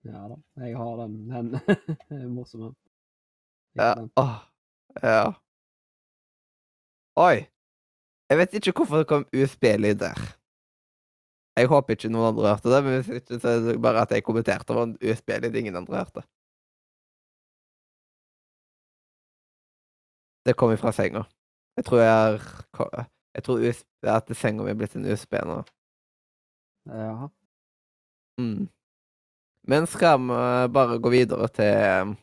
Ja 0.09 0.25
da, 0.31 0.37
jeg 0.65 0.77
har 0.79 0.97
den. 1.03 1.15
Den 1.29 1.53
morsomme. 2.37 2.71
morsom. 2.73 2.77
Ja. 3.77 3.93
Åh. 4.17 4.35
Ja. 5.05 5.23
Oi. 7.19 7.37
Jeg 8.29 8.39
vet 8.39 8.55
ikke 8.55 8.73
hvorfor 8.77 9.01
det 9.01 9.09
kom 9.09 9.25
USB-lyd 9.33 9.99
der. 10.03 10.19
Jeg 11.59 11.69
håper 11.73 11.95
ikke 11.95 12.11
noen 12.13 12.29
andre 12.31 12.51
hørte 12.53 12.71
det, 12.71 12.81
men 12.85 12.99
hvis 12.99 13.09
ikke 13.19 13.39
så 13.43 13.49
er 13.49 13.63
det 13.65 13.77
bare 13.83 14.03
at 14.05 14.13
jeg 14.15 14.25
kommenterte 14.27 14.75
over 14.75 14.85
en 14.87 14.99
USB-lyd 15.03 15.57
ingen 15.59 15.77
andre 15.81 15.97
hørte. 16.03 16.23
Det 20.47 20.55
kom 20.57 20.73
ifra 20.73 20.93
senga. 20.93 21.25
Jeg 21.77 21.85
tror 21.85 21.99
jeg 22.05 22.41
har 22.79 23.09
Jeg 23.35 23.45
tror 23.45 23.61
USB, 23.69 23.87
at 24.03 24.31
senga 24.37 24.65
mi 24.65 24.71
er 24.73 24.79
blitt 24.79 24.97
en 24.97 25.07
USB 25.13 25.37
nå. 25.47 25.59
Ja. 26.91 27.29
Mm. 28.41 28.69
Men 29.69 29.87
skal 29.87 30.19
vi 30.19 30.73
bare 30.75 30.99
gå 30.99 31.13
videre 31.13 31.49
til 31.49 32.17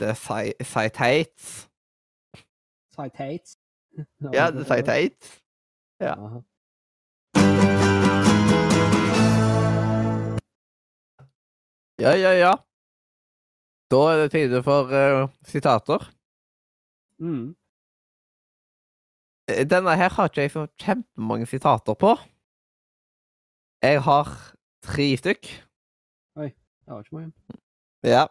The 0.00 0.14
Sight 0.16 0.96
Hates? 0.96 1.68
Sight 2.94 3.16
Citates. 3.16 3.59
Ja, 4.36 4.50
det 4.50 4.66
Citates. 4.66 5.42
ja. 6.00 6.14
Aha. 6.14 6.42
Ja, 12.00 12.14
ja, 12.16 12.32
ja. 12.32 12.52
Da 13.90 13.98
er 14.10 14.22
det 14.22 14.30
tide 14.32 14.62
for 14.64 14.88
uh, 14.88 15.28
sitater. 15.44 16.06
Mm. 17.20 17.54
Eh, 19.50 19.66
Denne 19.68 19.96
her 19.96 20.08
har 20.16 20.30
ikke 20.30 20.40
jeg 20.46 20.52
så 20.54 20.66
kjempemange 20.80 21.46
sitater 21.46 21.94
på. 21.94 22.14
Jeg 23.82 24.00
har 24.06 24.30
tre 24.86 25.08
stykk. 25.20 25.50
Oi. 26.40 26.48
Det 26.48 26.88
har 26.94 27.04
ikke 27.04 27.18
mange. 27.18 27.32
Ja. 28.04 28.24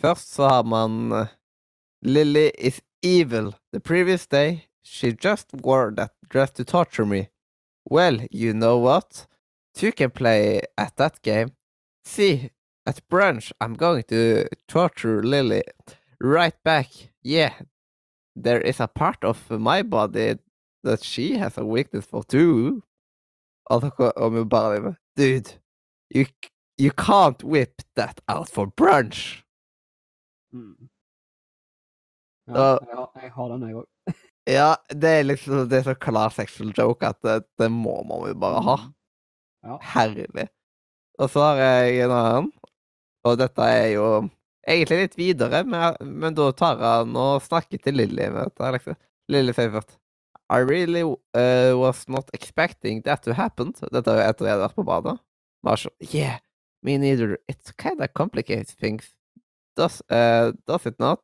Først 0.00 0.34
så 0.34 0.48
har 0.48 0.62
man 0.62 1.12
eh, 1.12 1.32
Lily 2.02 2.50
is 2.58 2.82
evil. 3.02 3.54
The 3.72 3.80
previous 3.80 4.26
day 4.26 4.66
she 4.82 5.12
just 5.12 5.48
wore 5.52 5.92
that 5.96 6.12
dress 6.28 6.50
to 6.52 6.64
torture 6.64 7.06
me. 7.06 7.28
Well, 7.84 8.20
you 8.30 8.52
know 8.54 8.78
what? 8.78 9.26
Two 9.74 9.92
can 9.92 10.10
play 10.10 10.62
at 10.76 10.96
that 10.96 11.22
game. 11.22 11.52
See, 12.04 12.50
at 12.86 13.00
brunch 13.08 13.52
I'm 13.60 13.74
going 13.74 14.04
to 14.08 14.48
torture 14.68 15.22
Lily. 15.22 15.62
Right 16.20 16.54
back. 16.64 16.88
Yeah, 17.22 17.54
there 18.36 18.60
is 18.60 18.80
a 18.80 18.88
part 18.88 19.24
of 19.24 19.50
my 19.50 19.82
body 19.82 20.36
that 20.82 21.04
she 21.04 21.36
has 21.38 21.56
a 21.58 21.64
weakness 21.64 22.06
for 22.06 22.24
too. 22.24 22.82
Med 23.70 24.96
Dude, 25.16 25.54
you 26.10 26.26
You 26.78 26.90
can't 26.92 27.44
whip 27.44 27.82
that 27.94 28.20
out 28.26 28.48
for 28.48 28.66
brunch. 28.66 29.42
Mm. 30.54 30.89
Ja, 32.54 32.70
ja 32.90 33.06
jeg, 33.22 33.32
har, 33.36 33.52
den, 33.52 33.68
jeg 33.68 33.80
òg. 33.80 34.16
Ja, 34.50 34.70
det 34.88 35.10
er 35.18 35.26
liksom 35.28 35.68
det 35.68 35.82
er 35.82 35.90
så 35.90 35.94
klar 36.00 36.32
sexual 36.34 36.72
joke 36.76 37.06
at 37.06 37.20
det, 37.26 37.36
det 37.60 37.68
må 37.70 38.00
man 38.08 38.24
jo 38.30 38.38
bare 38.40 38.62
ha. 38.66 38.76
Ja. 39.66 39.76
Herlig. 39.92 40.48
Og 41.20 41.28
så 41.30 41.44
har 41.44 41.60
jeg 41.60 42.06
en 42.06 42.14
annen, 42.16 42.52
og 43.28 43.36
dette 43.38 43.66
er 43.68 43.88
jo 43.92 44.06
egentlig 44.66 45.04
litt 45.04 45.16
videre, 45.18 45.62
men, 45.68 45.96
men 46.22 46.36
da 46.36 46.50
tar 46.56 46.80
han 46.80 47.16
og 47.18 47.42
snakker 47.44 47.82
til 47.84 47.98
Lilly 48.00 48.30
liksom. 48.32 48.96
Lilly 49.30 49.54
sier 49.56 49.74
først 49.74 49.98
I 50.50 50.64
really 50.66 51.04
uh, 51.04 51.78
was 51.78 52.08
not 52.08 52.30
expecting 52.34 53.02
that 53.02 53.22
to 53.22 53.34
happen. 53.34 53.70
Dette 53.92 54.10
er 54.10 54.18
jo 54.18 54.30
etter 54.32 54.48
jeg 54.48 54.56
hadde 54.56 54.64
vært 54.64 54.78
på 54.80 54.84
badet. 54.88 55.14
Marshall, 55.62 55.92
yeah, 56.02 56.40
me 56.82 56.96
neither. 56.98 57.38
It 57.46 57.70
kinda 57.78 58.08
complicated 58.08 58.74
things. 58.80 59.12
Does, 59.76 60.02
uh, 60.10 60.50
does 60.66 60.86
it 60.86 60.98
not? 60.98 61.20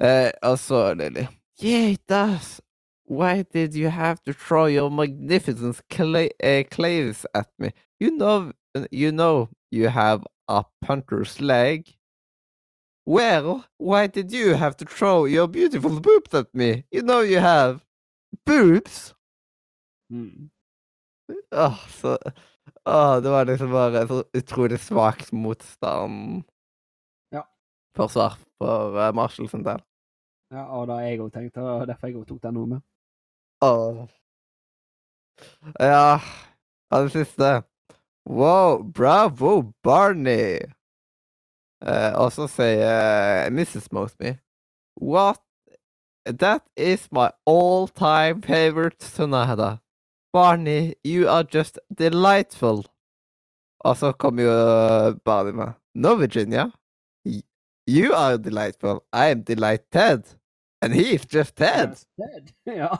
Uh, 0.00 0.30
og 0.42 0.58
så 0.58 0.94
Lilly. 0.94 1.26
Yeah, 1.62 1.90
it 1.92 2.08
does. 2.08 2.60
Why 3.08 3.42
did 3.42 3.74
you 3.74 3.88
have 3.88 4.18
to 4.26 4.32
throw 4.32 4.66
your 4.66 4.90
magnificent 4.90 5.80
cla- 5.90 6.28
uh, 6.42 6.62
claves 6.70 7.26
at 7.34 7.48
me? 7.58 7.70
You 8.00 8.10
know, 8.10 8.52
you 8.92 9.10
know, 9.10 9.48
you 9.70 9.88
have 9.88 10.22
a 10.48 10.62
punter's 10.84 11.40
leg. 11.40 11.98
Well, 13.06 13.64
why 13.78 14.06
did 14.06 14.30
you 14.32 14.54
have 14.54 14.76
to 14.76 14.84
throw 14.84 15.24
your 15.24 15.48
beautiful 15.48 15.98
boobs 16.00 16.34
at 16.34 16.54
me? 16.54 16.84
You 16.90 17.02
know 17.02 17.20
you 17.20 17.38
have 17.38 17.80
boobs. 18.44 19.14
Mm. 20.12 20.50
Åh, 21.50 21.78
så 21.88 22.18
Åh, 22.84 23.22
det 23.22 23.30
var 23.30 23.44
liksom 23.44 23.70
bare 23.70 24.08
så 24.08 24.24
utrolig 24.32 24.80
svakt 24.80 25.32
motstand. 25.32 26.44
Ja. 27.30 27.42
Forsvar 27.96 28.38
for 28.58 29.08
uh, 29.08 29.14
Marshall 29.14 29.48
sin 29.48 29.64
del. 29.64 29.80
Ja, 30.52 30.64
og 30.78 30.86
det 30.88 30.94
har 30.96 31.02
jeg 31.02 31.20
òg 31.20 31.32
tenkt, 31.34 31.56
og 31.58 31.86
derfor 31.88 32.08
jeg 32.08 32.16
òg 32.16 32.26
tok 32.28 32.42
den 32.42 32.54
nå 32.54 32.66
med. 32.66 32.80
Åh. 33.62 34.06
Ja, 35.80 36.20
og 36.90 37.04
det 37.04 37.12
siste. 37.12 37.62
Wow, 38.26 38.82
bravo, 38.92 39.72
Barney! 39.82 40.58
Uh, 41.82 42.12
og 42.24 42.32
så 42.32 42.48
sier 42.50 43.46
uh, 43.46 43.52
Mrs. 43.54 43.92
Mosby 43.92 44.32
What? 45.00 45.40
That 46.26 46.62
is 46.76 47.08
my 47.12 47.30
all-time 47.46 48.42
favorite 48.42 49.02
Sonata. 49.02 49.80
Barney, 50.32 50.94
you 51.04 51.28
are 51.28 51.44
just 51.44 51.78
delightful. 51.94 52.84
Og 53.80 53.96
så 53.96 54.12
kommer 54.12 54.42
jo 54.44 54.50
eh, 54.52 55.14
Barney 55.24 55.52
med 55.52 55.72
No, 55.94 56.14
Virginia. 56.14 56.70
You 57.88 58.14
are 58.14 58.38
delightful. 58.38 59.02
I 59.12 59.30
am 59.30 59.42
delighted. 59.44 60.37
And 60.82 60.94
he's 60.94 61.24
just 61.26 61.56
dead. 61.56 61.98
Ted. 62.16 62.52
Ja. 62.66 62.96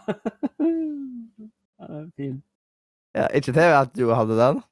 ja, 1.78 1.84
er 1.84 2.10
fin. 2.16 2.42
Ja, 3.14 3.26
ikke 3.34 3.52
til 3.52 3.60
at 3.60 3.94
du 3.96 4.08
hadde 4.10 4.38
den. 4.38 4.62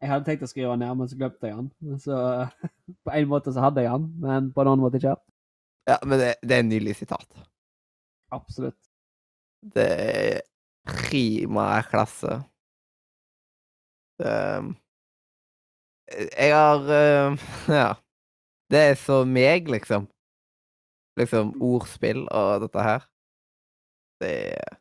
Jeg 0.00 0.10
hadde 0.12 0.26
tenkt 0.26 0.42
å 0.46 0.48
skrive 0.50 0.72
den 0.74 0.82
ned, 0.82 0.94
men 0.98 1.10
så 1.10 1.18
glemte 1.18 1.48
jeg 1.48 1.56
den. 1.58 1.98
Så 2.02 2.18
på 3.06 3.14
en 3.14 3.30
måte 3.30 3.54
så 3.54 3.62
hadde 3.62 3.84
jeg 3.86 3.94
den, 3.94 4.10
men 4.22 4.50
på 4.54 4.62
en 4.62 4.72
annen 4.72 4.84
måte 4.84 5.00
ikke. 5.00 5.14
Ja, 5.88 5.96
men 6.04 6.20
det, 6.20 6.34
det 6.42 6.56
er 6.56 6.64
en 6.64 6.70
nydelig 6.72 6.98
sitat. 6.98 7.46
Absolutt. 8.34 8.78
Det 9.74 9.88
er 9.88 10.40
prima 10.88 11.70
klasse. 11.88 12.40
Um, 14.18 14.74
jeg 16.10 16.54
har 16.54 16.82
um, 17.30 17.38
Ja. 17.80 17.92
Det 18.68 18.80
er 18.90 18.96
så 19.00 19.22
meg, 19.24 19.68
liksom. 19.72 20.08
Liksom 21.18 21.54
ordspill 21.64 22.24
og 22.30 22.62
dette 22.64 22.84
her. 22.84 23.06
Det 24.22 24.32
er 24.54 24.78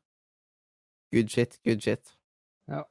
good 1.13 1.31
shit, 1.33 1.59
good 1.65 1.81
shit. 1.81 2.13
Ja. 2.69 2.83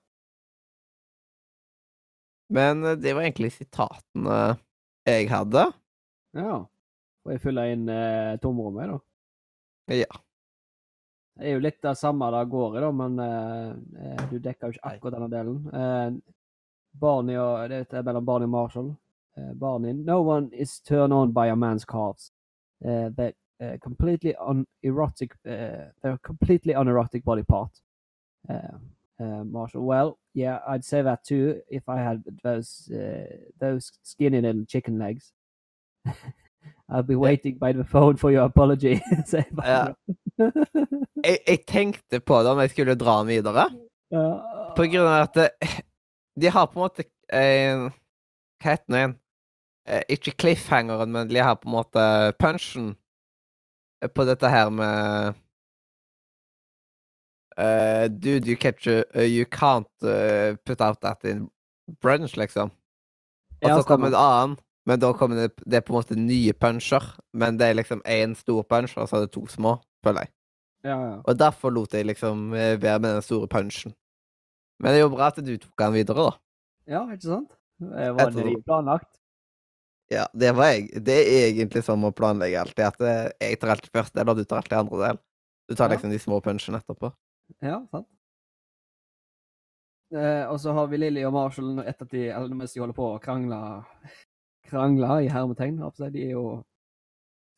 Men 2.51 2.85
eh, 2.85 2.99
det 2.99 3.15
var 3.15 3.27
egentlig 3.27 3.53
sitatene 3.55 4.57
jeg 5.07 5.31
hadde. 5.31 5.67
Ja. 6.37 6.65
Og 7.27 7.35
jeg 7.35 7.43
fyller 7.43 7.73
inn 7.75 7.89
eh, 7.91 8.37
tomrommet, 8.43 8.93
da. 8.93 9.97
Ja. 10.03 10.21
Det 11.37 11.51
er 11.51 11.59
jo 11.59 11.65
litt 11.67 11.83
det 11.85 11.97
samme 12.01 12.31
det 12.33 12.47
går 12.51 12.79
i, 12.79 12.83
da, 12.83 12.93
men 12.97 13.19
eh, 13.23 13.73
eh, 14.03 14.23
du 14.31 14.39
dekker 14.43 14.71
jo 14.71 14.77
ikke 14.77 14.93
akkurat 14.95 15.19
denne 15.19 15.33
delen. 15.33 15.59
Eh, 15.71 16.37
Barney 16.97 17.37
og 17.37 17.69
Det 17.69 17.83
er 17.93 18.07
mellom 18.07 18.25
Barney 18.25 18.49
og 18.49 18.55
Marshall. 18.55 18.95
Eh, 19.37 19.53
Barney 19.55 19.93
No 19.93 20.23
one 20.23 20.49
is 20.53 20.81
turned 20.81 21.13
on 21.13 21.33
by 21.33 21.51
a 21.51 21.57
man's 21.57 21.85
calves. 21.85 22.33
Eh, 22.85 23.09
they're 23.17 23.33
uh, 23.61 23.77
completely 23.83 24.35
unerotic 24.39 25.33
uh, 25.47 25.91
They're 26.03 26.13
a 26.13 26.19
completely 26.19 26.75
unerotic 26.75 27.25
body 27.25 27.43
part. 27.43 27.71
Uh, 28.49 28.79
uh, 29.19 29.45
Marshall, 29.45 29.83
well, 29.83 30.19
yeah, 30.35 30.59
I'd 30.69 30.85
say 30.85 31.03
that 31.03 31.25
too 31.25 31.63
if 31.71 31.89
I 31.89 31.97
had 31.97 32.23
those 32.43 32.91
uh, 32.91 33.25
those 33.59 33.93
skinny 34.03 34.41
little 34.41 34.65
chicken 34.67 34.99
legs. 34.99 35.33
I'll 36.89 37.03
be 37.03 37.17
waiting 37.17 37.59
by 37.59 37.73
the 37.73 37.85
phone 37.85 38.17
for 38.17 38.31
your 38.31 38.45
apology. 38.45 39.01
Ja. 39.65 39.95
Jeg, 41.25 41.39
jeg 41.49 41.61
tenkte 41.67 42.21
på 42.21 42.43
det 42.43 42.51
om 42.51 42.59
jeg 42.61 42.71
skulle 42.71 42.95
dra 42.95 43.19
den 43.19 43.31
videre. 43.31 43.65
Ja. 44.13 44.27
På 44.77 44.85
grunn 44.85 45.09
av 45.09 45.23
at 45.25 45.35
det, 45.35 45.49
de 46.37 46.51
har 46.53 46.67
på 46.71 46.79
en 46.79 46.85
måte 46.85 47.07
eh, 47.33 47.87
Hva 48.61 48.75
heter 48.75 48.93
det 48.93 49.01
igjen? 49.01 49.15
Eh, 49.87 50.03
ikke 50.11 50.35
cliffhangeren, 50.35 51.13
men 51.13 51.29
de 51.29 51.39
har 51.39 51.55
på 51.61 51.69
en 51.69 51.77
måte 51.77 52.05
punchen 52.43 52.95
på 54.15 54.25
dette 54.27 54.49
her 54.51 54.71
med 54.71 55.35
uh, 57.59 58.07
Dude, 58.11 58.49
you, 58.49 58.57
catch 58.57 58.89
uh, 58.89 59.03
you 59.23 59.47
can't 59.47 59.89
uh, 60.03 60.57
put 60.67 60.81
out 60.81 61.01
that 61.01 61.25
in 61.25 61.49
brunch, 62.03 62.37
liksom. 62.37 62.71
Og 63.63 63.69
Ja, 63.71 63.77
så 63.77 63.87
kommer 63.87 64.09
en 64.09 64.15
annen, 64.15 64.57
men 64.87 65.01
da 65.01 65.13
kommer 65.13 65.37
det, 65.37 65.53
det 65.71 65.85
på 65.85 65.93
en 65.93 65.99
måte 66.01 66.19
nye 66.19 66.53
puncher. 66.53 67.17
Men 67.33 67.59
det 67.59 67.69
er 67.69 67.79
liksom 67.79 68.03
én 68.05 68.35
stor 68.35 68.63
punch, 68.63 68.97
og 68.97 69.09
så 69.09 69.17
er 69.17 69.21
det 69.21 69.33
to 69.33 69.47
små, 69.47 69.79
føler 70.05 70.27
jeg. 70.27 70.33
Ja, 70.85 70.99
ja. 70.99 71.15
Og 71.25 71.39
derfor 71.39 71.71
lot 71.71 71.95
jeg 71.95 72.07
liksom 72.07 72.51
være 72.53 72.99
med 72.99 73.15
den 73.15 73.23
store 73.23 73.49
punchen. 73.49 73.95
Men 74.79 74.93
det 74.93 74.99
er 74.99 75.07
jo 75.07 75.15
bra 75.15 75.31
at 75.31 75.41
du 75.41 75.57
tok 75.57 75.79
den 75.79 75.95
videre, 75.95 76.27
da. 76.27 76.37
ja, 76.87 77.07
ikke 77.13 77.23
sant? 77.23 77.55
Det 77.79 78.13
var 78.15 78.35
planlagt. 78.67 79.16
Ja, 80.11 80.27
det 80.33 80.53
var 80.55 80.69
jeg. 80.71 80.91
Det 81.03 81.17
er 81.19 81.49
egentlig 81.51 81.83
sånn 81.83 82.05
å 82.07 82.13
planlegge 82.15 82.61
alltid, 82.61 82.85
at 82.87 83.01
eh, 83.03 83.31
jeg 83.49 83.59
tar 83.61 83.73
alltid 83.75 83.91
første 83.91 84.19
del, 84.21 84.29
og 84.31 84.37
du 84.39 84.45
tar 84.45 84.61
alltid 84.63 84.79
andre 84.79 85.01
del. 85.03 85.19
Du 85.69 85.75
tar 85.75 85.89
Ja. 85.91 85.97
liksom 85.97 86.11
de 86.15 86.19
små 86.23 86.41
punchene 86.41 86.79
etterpå. 86.79 87.11
Ja, 87.63 87.81
sant. 87.91 88.07
Eh, 90.15 90.45
og 90.47 90.61
så 90.63 90.73
har 90.73 90.87
vi 90.87 90.97
Lilly 91.01 91.25
og 91.27 91.33
Marshall 91.35 91.81
etter 91.83 92.07
at 92.07 92.11
de, 92.13 92.29
eller 92.31 92.55
mens 92.55 92.73
de 92.73 92.81
holder 92.81 92.95
på 92.95 93.09
å 93.17 93.21
krangle 93.23 93.59
Krangle 94.67 95.25
i 95.25 95.29
hermetegn. 95.31 95.77
De 96.11 96.23
er 96.23 96.33
jo 96.33 96.65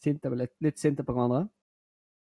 sinte, 0.04 0.28
litt, 0.36 0.52
litt 0.60 0.78
sinte 0.78 1.04
på 1.04 1.14
hverandre. 1.16 1.48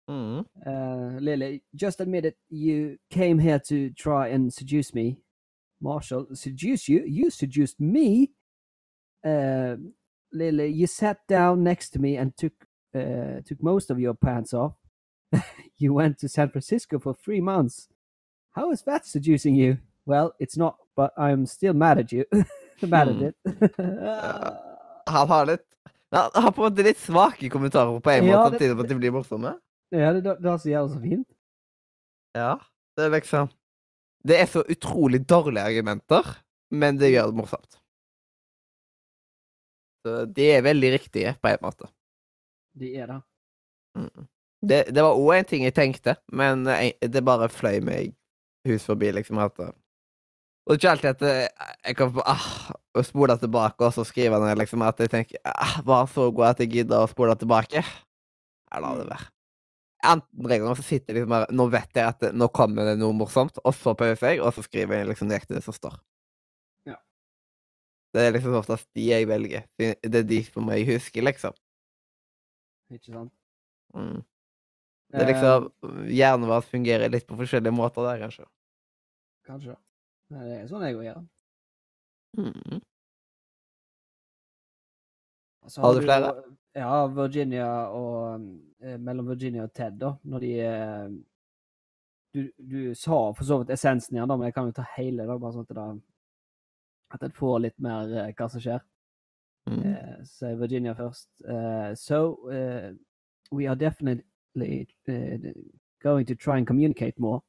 Mm. 0.09 0.39
Uh, 0.65 1.19
Lily, 1.21 1.61
just 1.75 2.01
admit 2.01 2.25
it. 2.25 2.35
You 2.49 2.97
came 3.11 3.37
here 3.37 3.59
to 3.59 3.91
try 3.93 4.29
and 4.29 4.51
seduce 4.51 4.95
me. 4.95 5.19
Marshall, 5.79 6.25
seduce 6.33 6.89
you? 6.89 7.03
You 7.05 7.29
seduced 7.29 7.79
me? 7.79 8.31
Uh, 9.23 9.77
Lily, 10.33 10.67
you 10.67 10.87
sat 10.87 11.17
down 11.27 11.63
next 11.63 11.89
to 11.91 11.99
me 11.99 12.17
and 12.17 12.35
took 12.37 12.53
uh, 12.95 13.41
took 13.45 13.61
most 13.63 13.91
of 13.91 13.99
your 13.99 14.13
pants 14.13 14.53
off. 14.53 14.73
you 15.77 15.93
went 15.93 16.17
to 16.19 16.27
San 16.29 16.49
Francisco 16.49 16.99
for 16.99 17.13
three 17.13 17.41
months. 17.41 17.87
How 18.55 18.71
is 18.71 18.81
that 18.83 19.05
seducing 19.05 19.55
you? 19.55 19.77
Well, 20.05 20.33
it's 20.39 20.57
not, 20.57 20.75
but 20.95 21.11
I'm 21.17 21.45
still 21.45 21.73
mad 21.73 21.99
at 21.99 22.11
you. 22.11 22.25
mad 22.81 23.07
at 23.09 23.15
Hmm. 23.15 23.25
it. 23.25 23.35
Han 25.07 25.27
har 25.27 25.45
litt 25.45 25.65
Han 26.11 26.43
har 26.43 26.51
på 26.51 26.63
en 26.65 26.71
måte 26.73 26.83
litt 26.83 26.97
svake 26.99 27.49
kommentarer 27.49 27.99
på 28.03 28.09
en 28.11 28.25
Ja, 28.27 28.37
måte, 28.43 28.51
samtidig 28.57 28.77
som 28.77 28.87
de 28.87 28.95
blir 28.95 29.11
morsomme. 29.11 29.53
ja, 29.91 30.13
det, 30.13 30.21
det, 30.21 30.35
det 30.41 30.71
gjør 30.71 30.87
så 30.91 30.99
fint. 31.01 31.27
Ja. 32.35 32.57
Det 32.97 33.05
er 33.05 33.09
liksom 33.09 33.49
Det 34.27 34.39
er 34.41 34.45
så 34.45 34.63
utrolig 34.69 35.21
dårlige 35.29 35.63
argumenter, 35.63 36.27
men 36.71 36.97
det 36.97 37.11
gjør 37.13 37.31
det 37.31 37.35
morsomt. 37.35 37.77
De 40.05 40.47
er 40.55 40.63
veldig 40.65 40.93
riktige, 40.95 41.35
på 41.41 41.51
en 41.51 41.65
måte. 41.65 41.89
De 42.77 42.93
er 42.97 43.11
det. 43.11 43.19
Mm. 43.99 44.27
Det, 44.61 44.79
det 44.93 45.03
var 45.03 45.17
òg 45.17 45.35
en 45.35 45.47
ting 45.49 45.63
jeg 45.65 45.75
tenkte, 45.75 46.15
men 46.31 46.65
det 46.65 47.23
bare 47.25 47.49
fløy 47.51 47.79
meg 47.85 48.13
hus 48.67 48.85
forbi, 48.85 49.11
liksom. 49.15 49.39
at 49.41 49.59
eh, 49.59 49.73
Og 50.65 50.75
det 50.75 50.79
ikke 50.79 50.93
alltid 50.93 51.09
at 51.09 51.25
eh, 51.25 51.67
jeg 51.87 51.97
kan 51.97 52.21
ah, 52.25 52.47
spole 53.05 53.37
tilbake 53.41 53.87
og 53.87 53.93
så 53.95 54.05
skrive 54.07 54.39
ned 54.43 54.59
liksom 54.61 54.83
at 54.85 54.99
jeg 55.01 55.11
tenker 55.11 55.41
ah, 55.45 55.79
Var 55.85 56.09
så 56.13 56.29
god 56.31 56.53
at 56.53 56.63
jeg 56.63 56.73
gidder 56.75 57.03
å 57.03 57.11
spole 57.11 57.35
tilbake. 57.35 57.81
Jeg 57.81 58.83
lar 58.83 58.99
det 58.99 59.09
være. 59.09 59.29
Andre 60.11 60.57
ganger 60.57 60.79
så 60.79 60.85
sitter 60.85 61.13
jeg 61.13 61.21
liksom 61.21 61.35
her 61.35 61.51
Nå 61.53 61.67
vet 61.73 61.97
jeg 61.97 62.07
at 62.07 62.31
nå 62.33 62.47
kommer 62.53 62.87
det 62.89 62.95
noe 63.01 63.13
morsomt, 63.13 63.59
og 63.61 63.75
så 63.77 63.93
pauser 63.97 64.35
jeg, 64.35 64.41
og 64.41 64.53
så 64.55 64.63
skriver 64.65 65.01
jeg 65.01 65.11
liksom 65.11 65.29
direkte 65.29 65.57
det 65.57 65.65
som 65.65 65.75
står. 65.75 65.97
Det 68.11 68.23
er 68.25 68.33
liksom 68.35 68.57
oftest 68.59 68.89
de 68.97 69.05
jeg 69.07 69.27
velger. 69.29 69.67
Det 69.79 70.15
er 70.19 70.25
de 70.27 70.41
som 70.43 70.67
jeg 70.73 70.87
husker, 70.89 71.23
liksom. 71.23 71.55
Ikke 72.91 73.13
sant? 73.13 73.33
Mm. 73.95 74.19
Det 75.11 75.21
er 75.21 75.29
liksom 75.31 76.07
Hjernen 76.11 76.47
vår 76.47 76.63
fungerer 76.67 77.11
litt 77.11 77.27
på 77.27 77.37
forskjellige 77.39 77.75
måter 77.75 78.07
der, 78.07 78.19
kanskje. 78.25 78.47
Kanskje. 79.47 79.75
Nei, 80.31 80.45
det 80.47 80.57
er 80.57 80.69
sånn 80.69 80.85
jeg 80.87 80.99
òg 80.99 81.07
gjør. 81.07 81.21
Mm. 82.39 82.79
Så 85.67 85.83
Har 85.83 85.95
du 85.95 86.03
flere? 86.03 86.31
flere? 86.31 86.55
Ja, 86.79 87.07
Virginia 87.11 87.67
og 87.91 88.45
eh, 88.79 88.95
Mellom 88.95 89.27
Virginia 89.27 89.65
og 89.67 89.73
Ted, 89.75 89.99
da. 89.99 90.13
Når 90.23 90.45
de 90.45 90.53
eh, 90.63 91.09
du, 92.31 92.45
du 92.55 92.95
sa 92.95 93.19
for 93.35 93.43
så 93.47 93.59
vidt 93.59 93.73
essensen 93.75 94.15
igjen, 94.15 94.29
da, 94.31 94.37
men 94.39 94.47
jeg 94.47 94.55
kan 94.55 94.69
jo 94.69 94.75
ta 94.75 94.85
hele, 94.95 95.27
da, 95.27 95.35
bare 95.35 95.55
sånn 95.57 95.67
at 95.67 95.75
det 95.75 95.87
At 97.13 97.21
jeg 97.21 97.35
får 97.35 97.59
litt 97.59 97.79
mer 97.79 98.11
eh, 98.15 98.33
hva 98.37 98.47
som 98.49 98.63
skjer. 98.63 98.81
Mm. 99.69 99.79
Uh, 99.85 100.23
so 100.25 100.55
Virginia 100.57 100.93
first. 100.95 101.27
Uh, 101.47 101.93
so 101.95 102.37
uh, 102.49 102.93
we 103.51 103.67
are 103.67 103.75
definitely 103.75 104.87
uh, 105.09 105.37
going 106.01 106.25
to 106.25 106.35
try 106.35 106.57
and 106.57 106.67
communicate 106.67 107.19
more. 107.19 107.41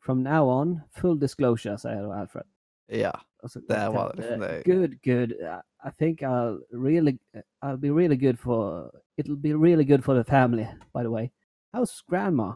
From 0.00 0.22
now 0.22 0.48
on, 0.48 0.82
full 0.96 1.16
disclosure, 1.16 1.76
sier 1.76 2.06
da 2.06 2.22
Alfred. 2.22 2.46
Ja. 2.88 3.10
Altså, 3.42 3.60
Der 3.68 3.86
var 3.86 4.12
det 4.12 4.34
uh, 4.34 4.62
Good, 4.64 5.02
good. 5.02 5.32
Uh, 5.40 5.60
I 5.84 5.90
think 5.98 6.22
I'll 6.22 6.60
really, 6.72 7.18
I'll 7.62 7.76
be 7.76 7.90
really 7.90 8.16
good 8.16 8.36
for. 8.38 8.90
It'll 9.18 9.36
be 9.36 9.54
really 9.54 9.84
good 9.84 10.02
for 10.02 10.14
the 10.14 10.24
family. 10.24 10.66
By 10.92 11.02
the 11.02 11.10
way, 11.10 11.30
how's 11.74 12.02
grandma? 12.08 12.52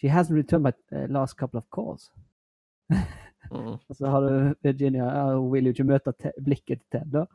She 0.00 0.08
hasn't 0.08 0.36
returned 0.36 0.62
my 0.62 0.72
uh, 0.92 1.06
last 1.08 1.36
couple 1.36 1.58
of 1.58 1.70
calls. 1.70 2.10
Mm. 3.52 3.76
Og 3.88 3.96
så 3.96 4.08
har 4.08 4.20
du 4.20 4.54
Virginia. 4.62 5.36
Hun 5.36 5.52
vil 5.52 5.68
jo 5.68 5.72
ikke 5.76 5.84
møte 5.84 6.12
te 6.16 6.32
blikket 6.44 6.80
til 6.80 7.00
Ted, 7.00 7.10
da. 7.12 7.26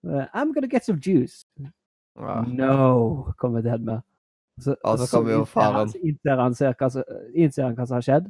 Uh, 0.00 0.24
I'm 0.32 0.54
gonna 0.54 0.66
get 0.66 0.84
some 0.84 0.98
juice. 0.98 1.44
Ja. 2.16 2.40
No, 2.48 3.32
kommer 3.38 3.62
Ted 3.62 3.84
med. 3.84 4.00
Så, 4.60 4.74
Og 4.84 4.98
så 4.98 5.16
kommer 5.16 5.32
jo 5.32 5.44
faren. 5.44 5.88
så 5.88 5.98
Innser 6.04 6.40
han, 6.40 6.54
ser 6.54 6.74
hva 6.76 6.88
innser 7.34 7.64
han 7.64 7.76
hva 7.76 7.86
som 7.86 7.96
har 7.96 8.04
skjedd? 8.04 8.26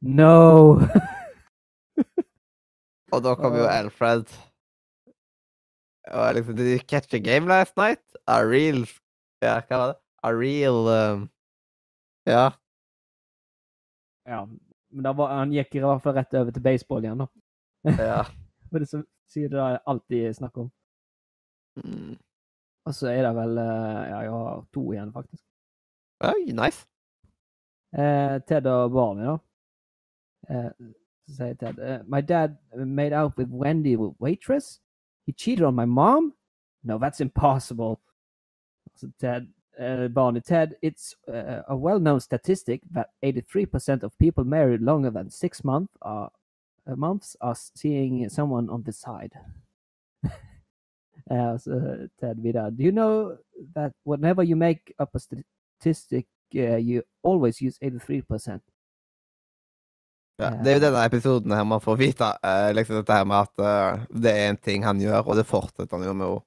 No! 0.00 0.78
Og 3.12 3.22
da 3.24 3.34
kommer 3.34 3.64
jo 3.64 3.66
Alfred. 3.66 4.30
Og 6.10 6.34
liksom 6.34 6.56
Did 6.56 6.72
you 6.72 6.86
catch 6.86 7.14
a 7.14 7.18
game 7.18 7.46
last 7.46 7.76
night? 7.76 8.02
A 8.26 8.42
real 8.42 8.86
Ja, 9.42 9.60
hva 9.66 9.76
var 9.76 9.92
det? 9.92 9.98
A 10.22 10.32
real 10.32 10.88
um... 10.88 11.30
Ja. 12.26 12.50
ja, 14.28 14.44
men 14.90 15.16
var, 15.16 15.34
han 15.38 15.52
gikk 15.54 15.76
i 15.76 15.82
hvert 15.84 16.02
fall 16.04 16.16
rett 16.16 16.34
over 16.34 16.54
til 16.54 16.64
baseball 16.64 17.04
igjen, 17.04 17.22
da. 17.24 17.94
ja. 18.12 18.22
For 18.70 18.82
det 18.82 18.88
som 18.90 19.04
sier 19.30 19.50
det 19.50 19.60
er 19.62 19.80
alltid 19.90 20.36
snakk 20.36 20.58
om. 20.62 20.70
Mm. 21.80 22.16
Og 22.88 22.94
så 22.94 23.10
er 23.10 23.22
det 23.22 23.34
vel 23.36 23.58
eh, 23.62 24.08
Ja, 24.10 24.20
jeg 24.24 24.30
har 24.34 24.64
to 24.74 24.82
igjen, 24.92 25.12
faktisk. 25.12 25.44
Oi, 26.26 26.52
nice. 26.52 26.86
Eh, 27.94 28.40
Ted 28.48 28.66
og 28.66 28.92
Barney, 28.92 29.26
da. 29.26 29.36
Eh, 30.50 30.70
så 31.28 31.36
sier 31.36 31.54
Ted 31.60 31.78
uh, 31.78 32.00
My 32.10 32.20
dad 32.20 32.56
made 32.74 33.12
out 33.12 33.38
with 33.38 33.50
Wendy, 33.50 33.96
waitress. 33.96 34.80
He 35.26 35.32
cheated 35.32 35.64
on 35.64 35.74
my 35.74 35.84
mom? 35.84 36.34
No, 36.82 36.98
that's 36.98 37.20
impossible. 37.20 38.00
Så 38.96 39.10
Ted, 39.20 39.46
uh, 39.78 40.08
Barney, 40.08 40.40
Ted, 40.40 40.76
it's 40.82 41.14
uh, 41.28 41.62
a 41.68 41.76
well-known 41.76 42.20
statistic 42.20 42.80
that 42.90 43.10
83% 43.22 44.02
of 44.02 44.18
people 44.18 44.44
married 44.44 44.80
longer 44.80 45.10
than 45.10 45.30
six 45.30 45.64
month 45.64 45.90
are, 46.02 46.30
uh, 46.86 46.96
months 46.96 47.36
are 47.40 47.54
seeing 47.54 48.28
someone 48.28 48.68
on 48.68 48.82
the 48.82 48.92
side. 48.92 49.32
uh, 51.30 51.58
so 51.58 52.08
Ted 52.20 52.38
videre. 52.38 52.70
Do 52.76 52.82
you 52.82 52.92
know 52.92 53.36
that 53.74 53.92
whenever 54.04 54.42
you 54.42 54.56
make 54.56 54.94
up 54.98 55.14
a 55.14 55.20
statistic, 55.20 56.26
uh, 56.56 56.76
you 56.76 57.02
always 57.22 57.60
use 57.60 57.78
83%? 57.78 58.60
Ja, 60.40 60.50
det 60.64 60.70
er 60.70 60.78
jo 60.78 60.80
denne 60.86 61.00
episoden 61.04 61.52
her 61.52 61.64
man 61.68 61.82
får 61.84 61.96
vite 62.00 62.28
eh, 62.48 62.70
liksom 62.72 62.96
dette 62.96 63.12
her 63.12 63.26
med 63.28 63.44
at 63.44 63.60
eh, 63.60 64.04
det 64.24 64.32
er 64.32 64.46
en 64.48 64.56
ting 64.56 64.86
han 64.86 65.00
gjør, 65.02 65.26
og 65.26 65.36
det 65.36 65.44
fortsetter 65.44 65.98
han 65.98 66.06
jo 66.06 66.14
med 66.16 66.26
òg. 66.32 66.38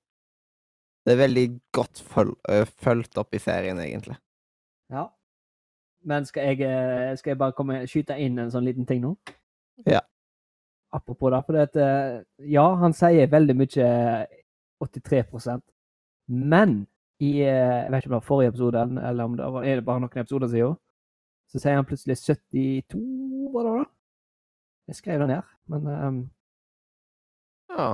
Det 1.04 1.14
er 1.14 1.20
veldig 1.20 1.48
godt 1.76 2.00
føl 2.14 2.32
eh, 2.50 2.64
fulgt 2.84 3.18
opp 3.20 3.36
i 3.36 3.42
serien, 3.44 3.80
egentlig. 3.84 4.16
Ja. 4.94 5.10
Men 6.08 6.26
skal 6.28 6.52
jeg, 6.52 6.62
eh, 6.68 7.12
skal 7.20 7.34
jeg 7.34 7.40
bare 7.42 7.56
komme, 7.56 7.82
skyte 7.88 8.16
inn 8.20 8.40
en 8.40 8.52
sånn 8.52 8.66
liten 8.68 8.88
ting 8.88 9.02
nå? 9.04 9.14
Ja. 9.88 10.02
Apropos 10.94 11.32
det. 11.34 11.42
For 11.46 11.58
det 11.58 11.68
at, 11.70 11.76
eh, 11.76 12.24
ja, 12.54 12.66
han 12.80 12.96
sier 12.96 13.32
veldig 13.32 13.56
mye 13.58 13.92
83% 14.84 15.62
Men 16.28 16.84
i 17.20 17.40
eh, 17.42 17.84
Jeg 17.84 17.92
vet 17.92 18.04
ikke 18.04 18.10
om 18.10 18.16
det 18.16 18.20
var 18.20 18.28
forrige 18.28 18.54
episode, 18.54 18.84
eller 19.10 19.24
om 19.24 19.38
det 19.38 19.52
var, 19.56 19.64
er 19.64 19.80
det 19.80 19.86
bare 19.86 20.04
noen 20.04 20.24
episoder 20.24 20.50
siden, 20.52 20.76
så 21.48 21.60
sier 21.62 21.78
han 21.78 21.88
plutselig 21.88 22.18
72, 22.20 23.04
var 23.54 23.68
det 23.68 23.74
da? 23.78 23.84
Jeg 24.92 24.98
skrev 25.00 25.22
det 25.22 25.28
ned, 25.30 25.54
men 25.72 25.88
um, 25.88 26.18
Ja. 27.72 27.88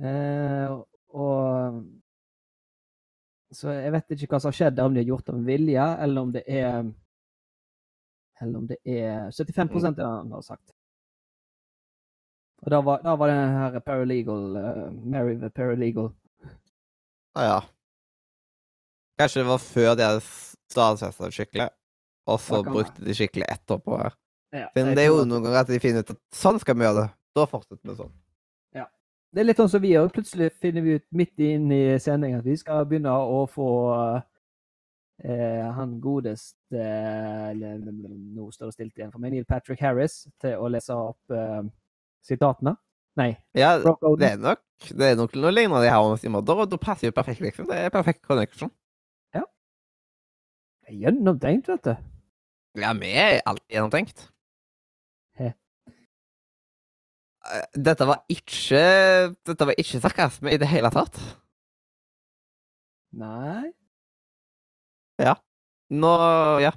Eh, 0.00 0.70
og 1.14 1.82
Så 3.54 3.70
jeg 3.70 3.92
vet 3.94 4.14
ikke 4.16 4.34
hva 4.34 4.40
som 4.42 4.50
har 4.50 4.58
skjedd, 4.58 4.80
om 4.82 4.94
de 4.94 5.02
har 5.02 5.10
gjort 5.12 5.28
det 5.28 5.34
med 5.36 5.48
vilje, 5.48 5.84
eller 6.04 6.26
om 6.26 6.32
det 6.34 6.44
er 6.50 6.90
Eller 8.42 8.58
om 8.58 8.66
det 8.66 8.80
er 8.82 9.30
75 9.30 9.84
av 9.86 9.94
det 9.94 10.04
han 10.04 10.32
har 10.34 10.42
sagt. 10.42 10.72
Og 12.64 12.72
da 12.72 12.80
var, 12.80 13.02
da 13.04 13.14
var 13.14 13.30
det 13.30 13.36
den 13.36 13.54
her 13.60 13.78
paralegal 13.84 14.56
uh, 14.56 14.88
Mary 15.04 15.36
the 15.38 15.50
paralegal. 15.54 16.10
Ah, 17.36 17.44
ja. 17.44 17.60
Kanskje 19.20 19.42
det 19.42 19.48
var 19.48 19.62
før 19.62 19.94
de 19.94 20.06
hadde 20.08 20.24
stadfesta 20.72 21.28
det 21.28 21.36
skikkelig, 21.36 21.68
og 22.26 22.40
så 22.42 22.62
brukte 22.66 23.04
de 23.06 23.14
skikkelig 23.14 23.46
etterpå. 23.52 23.98
her. 24.00 24.16
Ja, 24.54 24.68
Men 24.74 24.94
det 24.96 25.04
er 25.04 25.10
jo 25.12 25.22
noen 25.26 25.44
ganger 25.44 25.60
at 25.60 25.70
de 25.70 25.80
finner 25.82 26.02
ut 26.02 26.14
at 26.14 26.20
sånn 26.34 26.58
skal 26.62 26.78
vi 26.78 26.86
gjøre 26.86 27.04
det. 27.04 27.08
Da 27.34 27.46
fortsetter 27.50 27.90
vi 27.90 27.96
sånn. 27.98 28.12
Det 29.34 29.42
er 29.42 29.48
litt 29.48 29.58
sånn 29.58 29.70
som 29.72 29.82
vi 29.82 29.96
òg. 29.98 30.12
Plutselig 30.14 30.52
finner 30.62 30.84
vi 30.84 30.94
ut 31.00 31.06
midt 31.16 31.42
inn 31.42 31.66
i 31.74 31.82
sendingen 32.02 32.38
at 32.38 32.46
vi 32.46 32.54
skal 32.60 32.84
begynne 32.86 33.10
å 33.10 33.40
få 33.50 33.70
eh, 35.24 35.64
han 35.74 35.96
godeste 36.02 36.84
eller, 37.50 37.80
Nå 37.82 38.46
står 38.54 38.70
det 38.70 38.76
stilt 38.76 39.00
igjen 39.00 39.10
for 39.10 39.22
meg. 39.22 39.34
Neil 39.34 39.48
Patrick 39.48 39.82
Harris 39.82 40.20
til 40.42 40.54
å 40.54 40.70
lese 40.70 40.94
opp 40.94 41.34
eh, 41.34 41.64
sitatene. 42.22 42.76
Nei. 43.18 43.32
Ja, 43.58 43.76
det 43.78 44.30
er 44.30 44.38
nok 44.42 44.62
det 44.90 45.10
er 45.12 45.18
nok 45.18 45.34
noe 45.38 45.52
lignende 45.54 45.82
de 45.84 45.90
har 45.90 46.26
i 46.26 46.30
Modder, 46.30 46.64
Da, 46.64 46.70
da 46.70 46.78
passer 46.82 47.08
jo 47.08 47.14
perfekt, 47.14 47.42
liksom. 47.42 47.66
Det 47.70 47.78
er 47.86 47.92
perfekt 47.94 48.22
connection. 48.26 48.70
Det 50.84 50.92
er 50.92 50.98
Gjennomtenkt, 51.00 51.70
vet 51.70 51.86
du. 51.86 51.94
Ja, 52.82 52.90
vi 52.98 53.12
er 53.16 53.38
alltid 53.48 53.70
gjennomtenkt. 53.72 54.26
Dette 57.76 58.06
var 58.08 58.22
ikke 58.32 58.82
Dette 59.44 59.66
var 59.68 59.76
ikke 59.80 60.00
sarkasme 60.00 60.52
i 60.54 60.60
det 60.60 60.68
hele 60.70 60.90
tatt. 60.94 61.18
Nei 63.14 63.72
Ja. 65.20 65.36
Nå 65.94 66.14
Ja. 66.64 66.72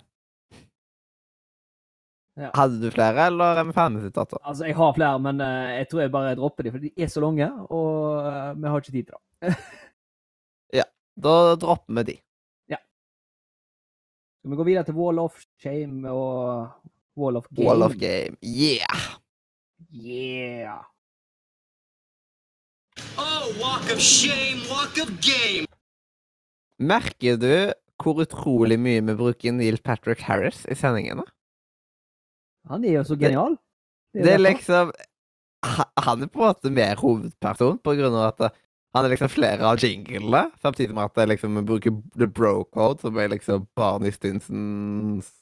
Ja. 2.38 2.52
Hadde 2.54 2.78
du 2.78 2.92
flere, 2.94 3.32
eller 3.32 3.58
er 3.58 3.66
vi 3.66 3.74
ferdig 3.74 3.96
med 3.96 4.04
sitater? 4.12 4.38
Altså, 4.46 4.68
jeg 4.68 4.76
har 4.78 4.92
flere, 4.94 5.18
men 5.26 5.40
uh, 5.42 5.72
jeg 5.74 5.88
tror 5.90 6.02
jeg 6.04 6.12
bare 6.14 6.36
dropper 6.38 6.68
dem, 6.68 6.76
for 6.76 6.84
de 6.84 6.92
er 6.94 7.10
så 7.10 7.24
lange, 7.24 7.48
og 7.74 8.28
uh, 8.28 8.52
vi 8.54 8.70
har 8.70 8.78
ikke 8.78 8.94
tid 8.94 9.08
til 9.08 9.18
det. 9.42 9.56
Da 11.18 11.56
dropper 11.58 11.94
vi 11.98 12.04
de. 12.12 12.18
Skal 14.48 14.52
vi 14.54 14.58
gå 14.62 14.64
videre 14.64 14.86
til 14.88 14.96
Wall 14.96 15.20
of 15.20 15.40
Shame 15.60 16.08
og 16.08 16.70
Wall 17.18 17.36
of 17.36 17.48
Game? 17.50 17.68
Wall 17.68 17.84
of 17.84 17.98
game. 18.00 18.38
Yeah! 18.40 19.18
Yeah! 19.92 20.84
Oh, 23.18 23.54
walk 23.62 23.92
of 23.94 24.02
shame, 24.02 24.62
walk 24.70 24.98
of 24.98 25.10
game. 25.22 25.68
Merker 26.80 27.38
du 27.38 27.74
hvor 27.98 28.22
utrolig 28.22 28.78
mye 28.80 29.02
vi 29.02 29.16
bruker 29.18 29.56
Neil 29.56 29.80
Patrick 29.82 30.22
Harris 30.28 30.66
i 30.70 30.76
sendingene? 30.78 31.26
Han 32.70 32.86
er 32.86 33.00
jo 33.00 33.04
så 33.08 33.18
genial. 33.18 33.58
Det 34.14 34.34
er 34.34 34.42
liksom 34.42 34.92
Han 36.08 36.24
er 36.24 36.30
på 36.30 36.42
en 36.42 36.52
måte 36.52 36.72
mer 36.72 37.00
hovedperson, 37.02 37.80
på 37.82 37.96
grunn 37.98 38.14
av 38.14 38.28
at 38.30 38.44
eh, 38.46 38.58
han 38.96 39.06
er 39.06 39.12
liksom 39.14 39.32
flere 39.34 39.66
av 39.68 39.82
jinglene, 39.82 40.44
samtidig 40.62 40.94
med 40.96 41.10
at 41.10 41.18
det 41.18 41.26
liksom, 41.34 41.58
bruker 41.66 41.98
The 42.18 42.28
Bro 42.30 42.70
Code, 42.74 43.02
som 43.02 43.18
er 43.18 43.34
liksom 43.34 43.68
Barney 43.78 44.14
Stinsons 44.14 45.34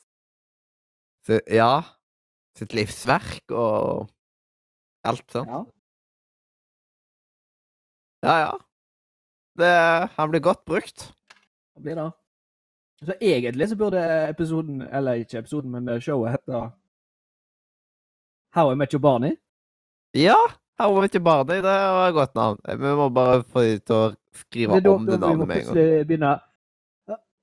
Ja. 1.51 1.83
Sitt 2.55 2.71
livsverk 2.71 3.51
og 3.51 4.07
alt 5.05 5.25
sant? 5.31 5.49
Ja. 5.49 5.63
Ja, 8.25 8.35
ja. 8.41 8.53
Det, 9.55 10.09
han 10.15 10.31
blir 10.31 10.43
godt 10.43 10.65
brukt. 10.65 11.09
Hva 11.75 11.83
blir 11.85 11.99
det? 11.99 12.07
Så 13.05 13.13
egentlig 13.21 13.69
så 13.69 13.75
burde 13.77 14.01
episoden, 14.29 14.81
eller 14.81 15.21
ikke 15.21 15.39
episoden, 15.43 15.71
men 15.71 15.89
eh, 15.89 16.01
showet 16.01 16.31
hete 16.31 16.61
How 18.55 18.71
I 18.71 18.75
Met 18.75 18.93
Your 18.93 19.01
Barney. 19.03 19.35
Ja! 20.15 20.37
How 20.79 20.97
I 20.97 21.01
Met 21.01 21.15
Your 21.15 21.23
Barney, 21.23 21.55
det 21.55 21.75
var 21.95 22.07
et 22.07 22.13
godt 22.13 22.35
navn. 22.35 22.59
Vi 22.65 22.95
må 22.99 23.09
bare 23.09 23.43
få 23.43 23.63
dem 23.67 23.79
til 23.79 23.95
å 23.95 24.05
skrive 24.35 24.79
Det 24.79 24.91
om 24.91 25.05
det 25.07 25.19
navnet 25.19 25.47
med 25.47 25.57
en 25.57 25.65
gang. 25.67 26.07
begynne 26.07 26.31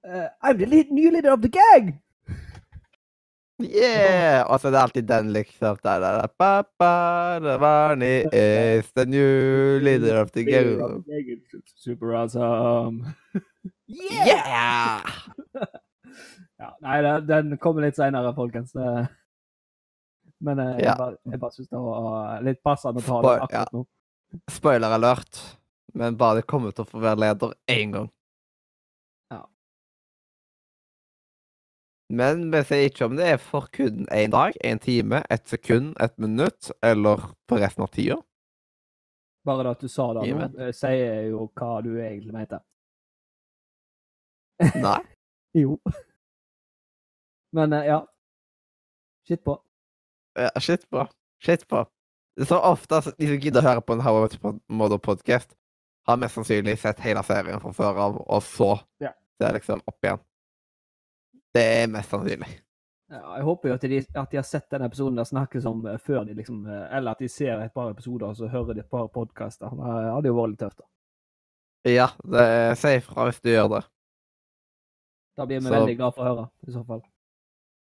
uh, 0.04 0.28
I'm 0.42 0.58
the 0.58 0.66
lead, 0.66 0.90
new 0.90 1.10
leader 1.10 1.32
of 1.32 1.42
the 1.42 1.52
gang! 1.52 2.00
Yeah! 3.64 4.42
Og 4.50 4.60
så 4.60 4.68
er 4.68 4.74
det 4.74 4.80
alltid 4.82 5.08
den, 5.08 5.32
liksom. 5.34 5.76
Da, 5.84 5.96
da, 6.02 6.12
da, 6.20 6.26
Papa, 6.28 7.38
the 7.42 7.56
Barney 7.62 8.24
is 8.32 8.90
the 8.96 9.04
new 9.06 9.78
leader 9.82 10.20
of 10.20 10.32
the 10.32 10.44
game. 10.44 11.02
Super 11.76 12.14
awesome. 12.14 13.14
Yeah! 13.88 15.02
Ja, 16.62 16.68
nei, 16.78 17.00
den, 17.26 17.56
kommer 17.58 17.82
litt 17.82 17.96
seinere, 17.98 18.30
folkens. 18.36 18.70
Men 20.42 20.58
eh, 20.62 20.76
jeg 20.78 20.84
Ja. 20.86 20.94
bare, 20.98 21.16
jeg 21.26 21.40
bare 21.42 21.54
syns 21.56 21.70
det 21.72 21.80
var 21.82 22.44
litt 22.46 22.60
passende 22.62 23.02
å 23.02 23.06
ta 23.06 23.16
det 23.24 23.32
akkurat 23.48 23.72
nå. 23.74 23.82
Spoiler 24.50 24.94
alert. 24.94 25.40
Men 25.98 26.14
bare 26.20 26.38
det 26.40 26.46
kommer 26.46 26.70
til 26.70 26.84
å 26.86 26.88
få 26.88 27.02
være 27.02 27.18
leder 27.24 27.56
én 27.72 27.90
gang. 27.96 28.06
Men 32.12 32.50
vi 32.52 32.60
sier 32.68 32.90
ikke 32.90 33.06
om 33.08 33.14
det 33.16 33.28
er 33.34 33.38
for 33.40 33.70
kun 33.72 34.04
én 34.12 34.32
dag, 34.34 34.56
én 34.60 34.80
time, 34.82 35.22
ett 35.32 35.46
sekund, 35.48 35.94
ett 36.02 36.18
minutt, 36.20 36.68
eller 36.84 37.22
på 37.48 37.56
resten 37.56 37.86
av 37.86 37.88
tida. 37.94 38.18
Bare 39.48 39.64
det 39.64 39.72
at 39.78 39.80
du 39.80 39.88
sa 39.90 40.10
det 40.18 40.26
nå, 40.28 40.48
eh, 40.60 40.74
sier 40.76 41.30
jo 41.32 41.46
hva 41.56 41.70
du 41.82 41.94
egentlig 41.96 42.34
mente. 42.36 42.60
Nei. 44.82 45.00
Jo. 45.52 45.74
Men 47.52 47.72
eh, 47.76 47.84
ja. 47.90 47.98
Skitt 49.28 49.42
på. 49.44 49.58
Ja, 50.38 50.48
shit 50.60 50.86
på. 50.90 51.02
Shit 51.44 51.66
på. 51.68 51.82
Så 52.40 52.56
ofte 52.56 52.96
altså, 52.96 53.12
de 53.18 53.28
som 53.28 53.36
gidder 53.42 53.60
å 53.60 53.66
høre 53.66 53.82
på 53.84 53.92
en 53.96 54.00
How 54.00 54.16
I 54.16 54.22
Met 54.24 54.62
Mother-podkast, 54.72 55.52
har 56.08 56.16
mest 56.18 56.38
sannsynlig 56.38 56.78
sett 56.80 57.02
hele 57.04 57.20
serien 57.26 57.60
fra 57.60 57.74
før 57.76 58.00
av, 58.06 58.16
og 58.24 58.40
så 58.42 58.70
Ja. 59.04 59.12
ser 59.36 59.52
liksom 59.58 59.82
opp 59.86 60.00
igjen. 60.08 60.22
Det 61.54 61.62
er 61.82 61.90
mest 61.92 62.10
sannsynlig. 62.12 62.48
Ja, 63.12 63.20
jeg 63.36 63.44
håper 63.44 63.68
jo 63.68 63.74
at 63.76 63.82
de, 63.84 63.98
at 64.16 64.30
de 64.32 64.38
har 64.38 64.46
sett 64.48 64.70
den 64.72 64.86
episoden 64.86 65.18
der 65.20 65.28
snakkes 65.28 65.66
om 65.68 65.82
eh, 65.86 65.98
før 66.00 66.24
de 66.24 66.32
liksom 66.38 66.62
eh, 66.64 66.86
Eller 66.96 67.12
at 67.12 67.20
de 67.20 67.28
ser 67.28 67.60
et 67.60 67.74
par 67.74 67.90
episoder 67.92 68.30
og 68.30 68.38
så 68.38 68.48
hører 68.48 68.78
de 68.78 68.80
et 68.80 68.88
par 68.88 69.10
podkaster. 69.12 69.68
Det 69.68 70.12
hadde 70.14 70.30
jo 70.30 70.38
vært 70.38 70.54
litt 70.54 70.62
tøft. 70.64 70.80
da. 70.80 70.88
Ja, 71.92 72.06
si 72.78 72.94
ifra 72.96 73.26
hvis 73.28 73.42
du 73.42 73.50
gjør 73.50 73.68
det. 73.74 73.82
Da 75.36 75.46
blir 75.46 75.60
vi 75.60 75.66
Så- 75.66 75.74
veldig 75.74 75.96
glad 75.98 76.14
for 76.14 76.24
å 76.24 76.28
høre, 76.30 76.48
i 76.68 76.72
så 76.72 76.86
fall. 76.86 77.02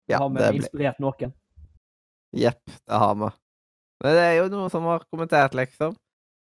Ja, 0.10 0.20
har 0.20 0.30
vi 0.30 0.40
det 0.40 0.56
inspirert 0.56 1.00
noen? 1.00 1.34
Jepp, 2.34 2.64
det 2.66 3.00
har 3.04 3.16
vi. 3.16 3.30
Men 4.04 4.16
det 4.16 4.24
er 4.24 4.36
jo 4.38 4.50
noen 4.50 4.70
som 4.72 4.84
har 4.84 5.04
kommentert, 5.12 5.54
liksom. 5.58 5.96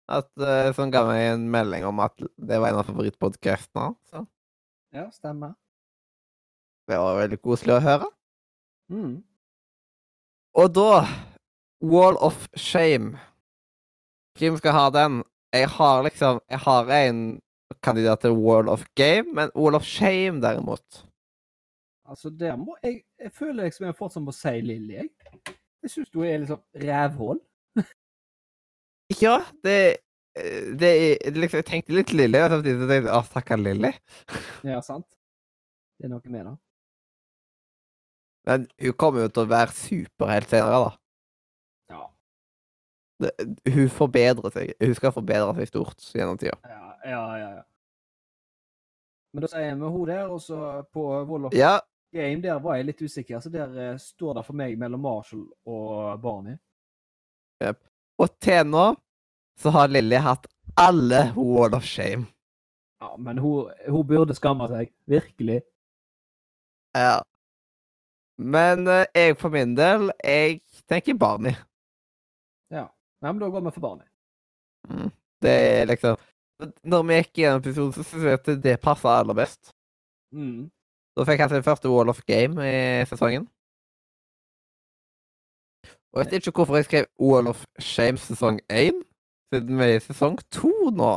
At, 0.09 0.29
uh, 0.38 0.72
som 0.72 0.90
ga 0.90 1.05
meg 1.07 1.33
en 1.33 1.50
melding 1.50 1.85
om 1.85 1.98
at 2.00 2.16
det 2.18 2.61
var 2.61 2.68
en 2.68 2.79
av 2.79 2.87
favorittpodkastene. 2.87 3.96
Ja, 4.92 5.11
stemmer. 5.11 5.55
Det 6.87 6.99
var 7.03 7.18
veldig 7.18 7.38
koselig 7.42 7.77
å 7.77 7.83
høre. 7.83 8.11
Mm. 8.92 9.16
Og 10.57 10.68
da 10.75 11.01
Wall 11.83 12.16
of 12.25 12.46
Shame. 12.57 13.18
Hvem 14.38 14.57
skal 14.61 14.72
ha 14.77 14.87
den? 14.94 15.25
Jeg 15.53 15.68
har 15.68 16.03
liksom 16.05 16.40
Jeg 16.51 16.59
har 16.59 16.90
en 16.92 17.40
kandidat 17.83 18.20
til 18.20 18.31
Wall 18.31 18.68
of 18.68 18.85
Game, 18.94 19.35
men 19.35 19.51
Wall 19.55 19.75
of 19.75 19.85
Shame, 19.85 20.40
derimot 20.42 21.05
Altså, 22.09 22.31
der 22.31 22.57
må 22.57 22.77
jeg 22.83 23.03
Jeg 23.18 23.33
føler 23.33 23.64
liksom 23.64 23.87
jeg 23.87 23.96
fortsatt 23.99 24.22
må 24.22 24.33
si 24.33 24.61
Lilly, 24.61 24.94
jeg. 24.94 25.09
Jeg 25.83 25.90
syns 25.90 26.11
du 26.11 26.20
er 26.22 26.38
liksom 26.38 26.62
rævhål. 26.75 27.40
Ja, 29.22 29.40
det 29.64 29.96
det 30.81 31.18
liksom, 31.33 31.57
Jeg 31.57 31.64
tenkte 31.64 31.94
litt 31.96 32.12
Lilly, 32.12 32.38
og 32.38 32.51
samtidig 32.51 32.81
så 32.81 32.88
tenkte 32.90 33.09
jeg 33.09 33.16
å, 33.16 33.20
takk, 33.33 33.53
Lilly. 33.57 33.92
Ja, 34.68 34.81
sant? 34.85 35.07
Det 35.96 36.05
er 36.05 36.12
noe 36.12 36.33
med 36.33 36.44
det. 36.44 36.55
Men 38.46 38.66
hun 38.82 38.94
kommer 39.00 39.26
jo 39.26 39.32
til 39.32 39.46
å 39.46 39.50
være 39.50 39.74
super 39.74 40.30
helt 40.30 40.52
senere, 40.52 40.82
da. 40.85 40.92
Ja. 41.94 42.04
Det, 43.24 43.32
hun 43.74 43.88
forbedrer 43.90 44.54
seg. 44.54 44.76
Hun 44.82 44.94
skal 44.98 45.14
forbedre 45.16 45.56
seg 45.59 45.72
stort 45.72 46.06
gjennom 46.14 46.38
tida. 46.40 46.59
Ja, 46.70 46.92
ja, 47.11 47.24
ja. 47.40 47.50
ja. 47.59 47.64
Men 49.35 49.44
da 49.44 49.50
sier 49.52 49.74
vi 49.76 49.90
hun 49.96 50.09
der, 50.09 50.30
og 50.32 50.40
så 50.40 50.61
på 50.94 51.02
Wall 51.28 51.48
of 51.48 51.56
Ja, 51.56 51.74
game, 52.14 52.40
der 52.40 52.61
var 52.62 52.78
jeg 52.78 52.88
litt 52.88 53.02
usikker. 53.02 53.42
Så 53.42 53.52
der 53.52 53.74
eh, 53.82 53.98
står 54.00 54.38
det 54.38 54.46
for 54.46 54.56
meg 54.56 54.78
mellom 54.80 55.02
Marshall 55.04 55.44
og 55.68 56.22
Barney. 56.22 56.56
Og 58.16 58.32
til 58.40 58.64
nå 58.68 58.87
så 59.61 59.72
har 59.72 59.92
Lilly 59.92 60.18
hatt 60.20 60.46
alle 60.80 61.30
Wall 61.37 61.76
of 61.76 61.85
Shame. 61.85 62.28
Ja, 63.00 63.14
men 63.20 63.38
hun, 63.38 63.72
hun 63.88 64.06
burde 64.09 64.37
skamme 64.37 64.68
seg. 64.72 64.92
Virkelig. 65.09 65.61
Ja. 66.96 67.20
Men 68.38 68.87
eh, 68.88 69.07
jeg 69.14 69.37
for 69.40 69.53
min 69.55 69.75
del, 69.77 70.11
jeg 70.25 70.61
tenker 70.90 71.16
Barney. 71.18 71.57
Ja. 72.70 72.87
Nei, 73.22 73.33
men 73.33 73.40
da 73.40 73.49
går 73.49 73.64
vi 73.64 73.75
for 73.75 73.85
Barney. 73.85 74.09
Mm. 74.90 75.11
Det 75.42 75.53
er 75.53 75.88
liksom 75.90 76.16
Når 76.85 77.03
vi 77.05 77.16
gikk 77.18 77.38
gjennom 77.40 77.61
episoden, 77.61 77.92
så 77.92 78.03
syntes 78.05 78.25
jeg 78.25 78.38
at 78.38 78.62
det 78.64 78.81
passer 78.81 79.12
aller 79.12 79.37
best. 79.37 79.72
Mm. 80.33 80.70
Da 81.16 81.25
fikk 81.29 81.42
han 81.42 81.53
sin 81.53 81.64
første 81.64 81.90
Wall 81.92 82.12
of 82.12 82.22
Game 82.29 82.64
i 82.64 83.05
sesongen. 83.09 83.49
Og 86.12 86.22
jeg 86.22 86.31
vet 86.31 86.46
ikke 86.49 86.62
hvorfor 86.62 86.79
jeg 86.79 86.88
skrev 86.88 87.09
Wall 87.20 87.49
of 87.51 87.64
Shame 87.79 88.16
sesong 88.20 88.61
1, 88.72 89.03
siden 89.53 89.79
vi 89.79 89.85
er 89.85 89.99
i 89.99 90.05
sesong 90.05 90.38
2 90.53 90.72
nå. 90.96 91.12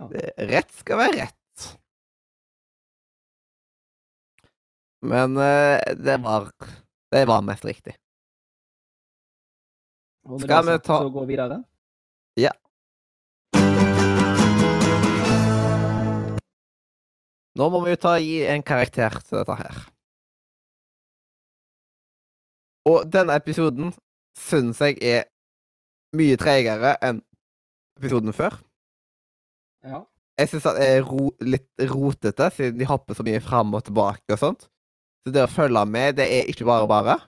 Ja. 0.00 0.08
Rett 0.50 0.74
skal 0.74 0.98
være 0.98 1.20
rett. 1.20 1.41
Men 5.02 5.36
eh, 5.36 5.80
det 5.98 6.16
var 6.22 6.50
Det 7.12 7.24
var 7.28 7.42
mest 7.42 7.64
riktig. 7.64 7.96
Skal 10.40 10.64
vi 10.68 10.78
ta- 10.78 11.00
Så 11.02 11.10
gå 11.12 11.24
videre. 11.28 11.62
Ja. 12.38 12.52
Nå 17.58 17.66
må 17.68 17.82
vi 17.84 17.92
jo 17.92 17.98
ta 18.00 18.14
gi 18.22 18.38
en 18.48 18.62
karakter 18.64 19.18
til 19.26 19.42
dette 19.42 19.56
her. 19.58 19.80
Og 22.88 23.04
denne 23.12 23.36
episoden 23.38 23.92
syns 24.38 24.80
jeg 24.82 24.96
er 25.04 25.26
mye 26.16 26.38
tregere 26.40 26.94
enn 27.04 27.20
episoden 28.00 28.32
før. 28.34 28.56
Ja. 29.84 30.00
Jeg 30.40 30.48
syns 30.48 30.64
det 30.64 30.86
er 30.88 31.04
ro 31.04 31.28
litt 31.44 31.68
rotete, 31.92 32.48
siden 32.56 32.80
de 32.80 32.88
hopper 32.88 33.18
så 33.18 33.26
mye 33.26 33.42
fram 33.44 33.74
og 33.76 33.84
tilbake 33.90 34.32
og 34.32 34.40
sånt. 34.40 34.68
Så 35.22 35.30
det 35.34 35.44
å 35.44 35.50
følge 35.50 35.84
med, 35.86 36.16
det 36.18 36.26
er 36.26 36.50
ikke 36.50 36.66
bare 36.66 36.88
bare. 36.90 37.18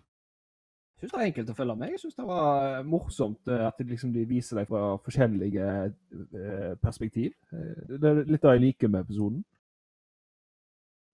Jeg 0.94 1.10
syns 1.10 1.12
det 1.12 1.18
var 1.18 1.26
enkelt 1.28 1.50
å 1.52 1.56
følge 1.58 1.74
med. 1.78 1.90
Jeg 1.92 2.00
syns 2.00 2.16
det 2.18 2.26
var 2.26 2.64
eh, 2.66 2.86
morsomt 2.88 3.50
eh, 3.50 3.64
at 3.66 3.78
det 3.78 3.86
liksom, 3.90 4.12
de 4.14 4.24
viser 4.26 4.58
deg 4.58 4.70
fra 4.70 4.94
forskjellige 5.04 5.66
eh, 5.84 6.70
perspektiv. 6.82 7.34
Det 7.50 8.10
er 8.10 8.22
litt 8.24 8.42
det 8.42 8.54
jeg 8.54 8.64
liker 8.64 8.90
med 8.90 9.04
episoden. 9.04 9.42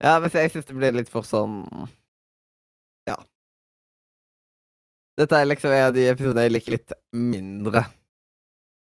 Ja, 0.00 0.14
men 0.20 0.32
jeg 0.32 0.52
syns 0.54 0.68
det 0.68 0.76
blir 0.78 0.96
litt 0.96 1.10
for 1.12 1.26
sånn 1.28 1.58
Ja. 3.08 3.18
Dette 5.20 5.36
er 5.36 5.48
liksom 5.50 5.74
en 5.74 5.88
av 5.90 5.96
de 5.96 6.06
episodene 6.08 6.46
jeg 6.46 6.54
liker 6.54 6.76
litt 6.78 6.94
mindre. 7.12 7.84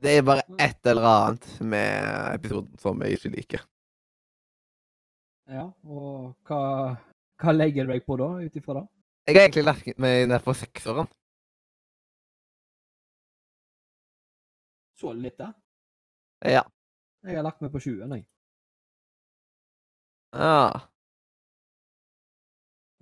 Det 0.01 0.17
er 0.17 0.25
bare 0.25 0.47
et 0.59 0.89
eller 0.89 1.05
annet 1.09 1.45
med 1.61 2.39
episoden 2.39 2.79
som 2.81 3.03
jeg 3.03 3.19
ikke 3.19 3.33
liker. 3.35 3.67
Ja, 5.51 5.67
og 5.83 6.33
hva, 6.47 6.95
hva 7.41 7.51
legger 7.55 7.85
du 7.87 7.91
deg 7.93 8.05
på 8.05 8.17
da, 8.19 8.27
ut 8.43 8.55
ifra 8.59 8.73
det? 8.79 8.85
Jeg 9.27 9.35
har 9.37 9.45
egentlig 9.47 9.63
lagt 9.65 9.99
meg 10.03 10.27
ned 10.29 10.43
på 10.43 10.53
sekseren. 10.59 11.07
Så 14.99 15.13
litt, 15.17 15.37
da. 15.39 15.51
Ja. 16.45 16.63
Jeg 17.23 17.37
har 17.39 17.45
lagt 17.47 17.61
meg 17.63 17.71
på 17.73 17.79
sjuen, 17.83 18.11
jeg. 18.17 18.25
ja. 20.33 20.89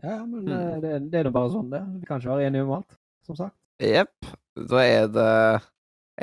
Ja, 0.02 0.16
men 0.26 0.46
Mm. 0.48 0.52
eh, 0.52 0.78
det, 0.82 0.92
det 1.12 1.20
er 1.20 1.28
nå 1.28 1.32
bare 1.36 1.52
sånn, 1.54 1.68
det. 1.70 1.82
Vi 2.02 2.06
kan 2.10 2.18
ikke 2.22 2.32
være 2.34 2.48
enige 2.48 2.64
om 2.66 2.72
alt, 2.80 2.96
som 3.28 3.36
sagt. 3.38 3.56
Jepp. 3.86 4.26
Da 4.58 4.80
er 4.82 5.06
det 5.14 5.28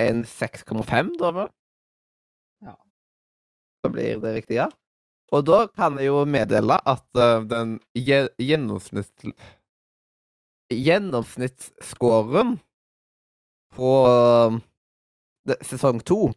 en 0.02 0.24
6,5, 0.26 1.12
da 1.20 1.30
vel? 1.36 1.48
Ja. 2.66 2.74
Da 3.84 3.90
blir 3.94 4.18
det 4.24 4.32
riktig, 4.34 4.56
ja. 4.58 4.66
Og 5.32 5.44
da 5.44 5.66
kan 5.68 5.98
jeg 6.00 6.08
jo 6.08 6.22
meddele 6.24 6.78
at 6.88 7.04
eh, 7.20 7.42
den 7.50 7.76
gje- 7.96 8.30
gjennomsnitt... 8.40 9.26
Gjennomsnittsscoren 10.72 12.58
på 13.76 13.90
eh, 14.08 14.56
sesong 15.64 16.00
to 16.04 16.30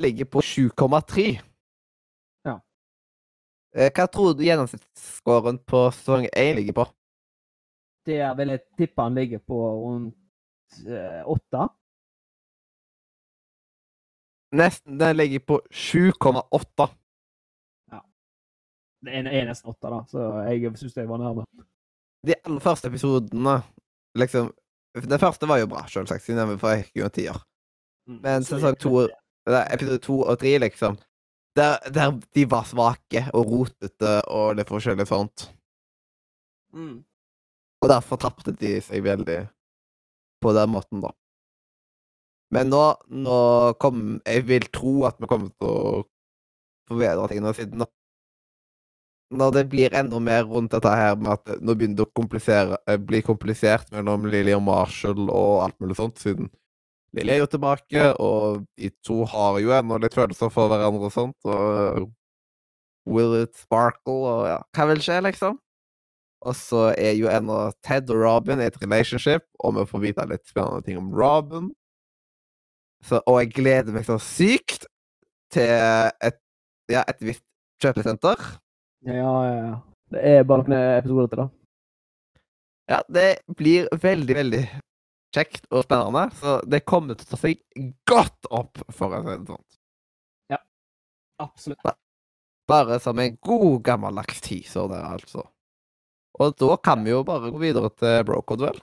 ligger 0.00 0.24
på 0.32 0.40
7,3. 0.44 1.24
Ja. 2.48 2.56
Eh, 3.76 3.88
Hva 3.92 4.06
tror 4.12 4.34
du 4.36 4.44
gjennomsnittsscoren 4.44 5.60
på 5.68 5.86
sesong 5.96 6.26
1 6.32 6.56
ligger 6.60 6.76
på? 6.82 6.86
Det 8.08 8.18
er 8.24 8.32
vel 8.36 8.52
jeg 8.56 8.64
tippe 8.80 9.04
han 9.04 9.14
ligger 9.16 9.38
på 9.46 9.60
rundt 9.84 10.16
åtte. 11.28 11.68
Nesten, 14.56 14.98
den 15.00 15.16
ligger 15.16 15.40
på 15.48 15.60
7,8. 15.70 16.88
Det 19.02 19.14
er, 19.18 19.46
nesten 19.48 19.70
åtte, 19.72 19.90
da, 19.90 20.00
så 20.10 20.26
jeg 20.46 20.74
syns 20.78 20.96
jeg 20.96 21.08
var 21.10 21.18
nærme. 21.18 21.44
de 22.26 22.34
aller 22.38 22.60
første 22.62 22.86
episodene 22.88 23.62
liksom 24.14 24.52
Den 25.08 25.18
første 25.18 25.48
var 25.48 25.58
jo 25.58 25.66
bra, 25.66 25.86
selvsagt, 25.88 26.22
siden 26.22 26.38
jeg 26.38 26.60
var 26.60 26.82
jo 26.94 27.04
en 27.04 27.10
Tier. 27.10 27.38
Mm. 28.06 28.18
Men 28.22 28.44
sesong 28.44 28.76
to, 28.76 29.08
episode 29.48 29.98
to 30.04 30.18
og 30.20 30.38
tre, 30.38 30.58
liksom 30.58 30.98
der, 31.56 31.78
der 31.94 32.12
de 32.34 32.44
var 32.50 32.64
svake 32.68 33.24
og 33.32 33.48
rotete 33.48 34.12
og 34.28 34.54
litt 34.56 34.68
forskjellig 34.68 35.06
sånt. 35.08 35.48
Mm. 36.76 37.02
Og 37.82 37.88
derfor 37.90 38.20
tapte 38.20 38.54
de 38.56 38.76
seg 38.84 39.04
veldig 39.04 39.40
på 40.42 40.52
den 40.56 40.72
måten, 40.72 41.02
da. 41.04 41.12
Men 42.52 42.68
nå, 42.68 42.82
nå 43.08 43.36
kom 43.80 44.20
Jeg 44.28 44.44
vil 44.44 44.66
tro 44.74 45.06
at 45.08 45.16
vi 45.20 45.28
kommer 45.30 45.48
til 45.56 45.68
å 45.68 46.02
forbedre 46.90 47.28
ting 47.30 47.40
nå, 47.40 47.52
siden 47.56 47.80
nå 47.80 47.88
Når 49.32 49.52
det 49.56 49.62
blir 49.72 49.94
enda 49.96 50.18
mer 50.20 50.44
rundt 50.44 50.74
dette 50.74 50.90
her 50.92 51.14
med 51.16 51.30
at 51.34 51.62
nå 51.64 51.74
begynner 51.78 52.02
det 52.02 52.08
å 52.08 52.80
eh, 52.84 52.98
bli 53.00 53.22
komplisert 53.24 53.88
mellom 53.94 54.26
Lily 54.28 54.52
og 54.56 54.64
Marshall 54.66 55.24
og 55.28 55.62
alt 55.64 55.78
mulig 55.80 55.96
sånt, 55.96 56.20
siden 56.20 56.50
Lily 57.16 57.34
er 57.34 57.42
jo 57.42 57.48
tilbake, 57.52 58.06
og 58.24 58.62
de 58.80 58.88
to 59.04 59.22
har 59.28 59.58
jo 59.60 59.72
ennå 59.76 59.98
litt 60.00 60.14
følelser 60.16 60.52
for 60.52 60.72
hverandre 60.72 61.08
og 61.10 61.12
sånt, 61.12 61.36
og 61.44 62.08
Will 63.04 63.34
it 63.42 63.56
sparkle, 63.58 64.14
og 64.30 64.46
ja 64.46 64.58
Hva 64.76 64.86
vil 64.92 65.02
skje, 65.02 65.18
liksom? 65.26 65.58
Og 66.42 66.56
så 66.58 66.88
er 66.98 67.14
jo 67.18 67.28
ennå 67.30 67.58
Ted 67.86 68.10
og 68.10 68.22
Robin 68.22 68.62
i 68.62 68.66
et 68.70 68.78
relationship, 68.82 69.44
og 69.62 69.76
vi 69.76 69.86
får 69.90 70.02
vite 70.02 70.26
litt 70.30 70.46
spennende 70.50 70.82
ting 70.86 70.98
om 70.98 71.12
Robin. 71.14 71.70
Så, 73.06 73.20
og 73.26 73.40
jeg 73.42 73.52
gleder 73.54 73.94
meg 73.94 74.06
så 74.06 74.18
sykt 74.22 74.86
til 75.54 75.70
et, 76.22 76.38
ja, 76.90 77.02
et 77.06 77.22
visst 77.22 77.44
kjøpesenter. 77.82 78.38
Ja, 79.02 79.14
ja, 79.46 79.56
ja. 79.56 79.74
Det 80.12 80.22
er 80.28 80.44
bare 80.46 80.66
noen 80.66 80.78
episoder 80.98 81.30
til, 81.32 81.40
da. 81.42 81.48
Ja, 82.92 82.98
det 83.08 83.28
blir 83.56 83.88
veldig, 84.02 84.34
veldig 84.36 84.62
kjekt 85.32 85.64
og 85.72 85.86
spennende, 85.86 86.26
så 86.36 86.58
det 86.68 86.82
kommer 86.84 87.16
til 87.16 87.26
å 87.26 87.30
ta 87.30 87.40
seg 87.40 87.62
godt 88.08 88.50
opp, 88.52 88.82
for 88.92 89.16
å 89.16 89.22
si 89.22 89.32
det 89.32 89.48
sånn. 89.48 89.64
Ja. 90.52 90.60
Absolutt. 91.42 91.94
Bare 92.68 92.98
som 93.02 93.18
en 93.22 93.38
god 93.42 93.80
gammeldags 93.86 94.42
teaser 94.44 94.90
der, 94.92 95.06
altså. 95.16 95.46
Og 96.40 96.54
da 96.60 96.76
kan 96.84 97.02
vi 97.04 97.12
jo 97.12 97.22
bare 97.26 97.50
gå 97.52 97.60
videre 97.60 97.90
til 97.96 98.22
Brocode, 98.28 98.68
vel? 98.70 98.82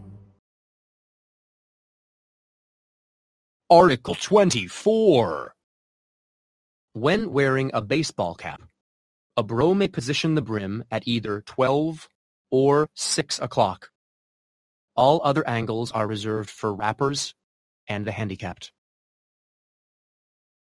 Article 3.71 4.15
24. 4.15 5.55
When 6.91 7.31
wearing 7.31 7.71
a 7.73 7.81
baseball 7.81 8.35
cap, 8.35 8.63
a 9.37 9.43
bro 9.43 9.73
may 9.73 9.87
position 9.87 10.35
the 10.35 10.41
brim 10.41 10.83
at 10.91 11.07
either 11.07 11.39
12 11.39 12.09
or 12.51 12.89
6 12.95 13.39
o'clock. 13.39 13.91
All 14.97 15.21
other 15.23 15.47
angles 15.47 15.89
are 15.93 16.05
reserved 16.05 16.49
for 16.49 16.75
rappers 16.75 17.33
and 17.87 18.05
the 18.05 18.11
handicapped. 18.11 18.73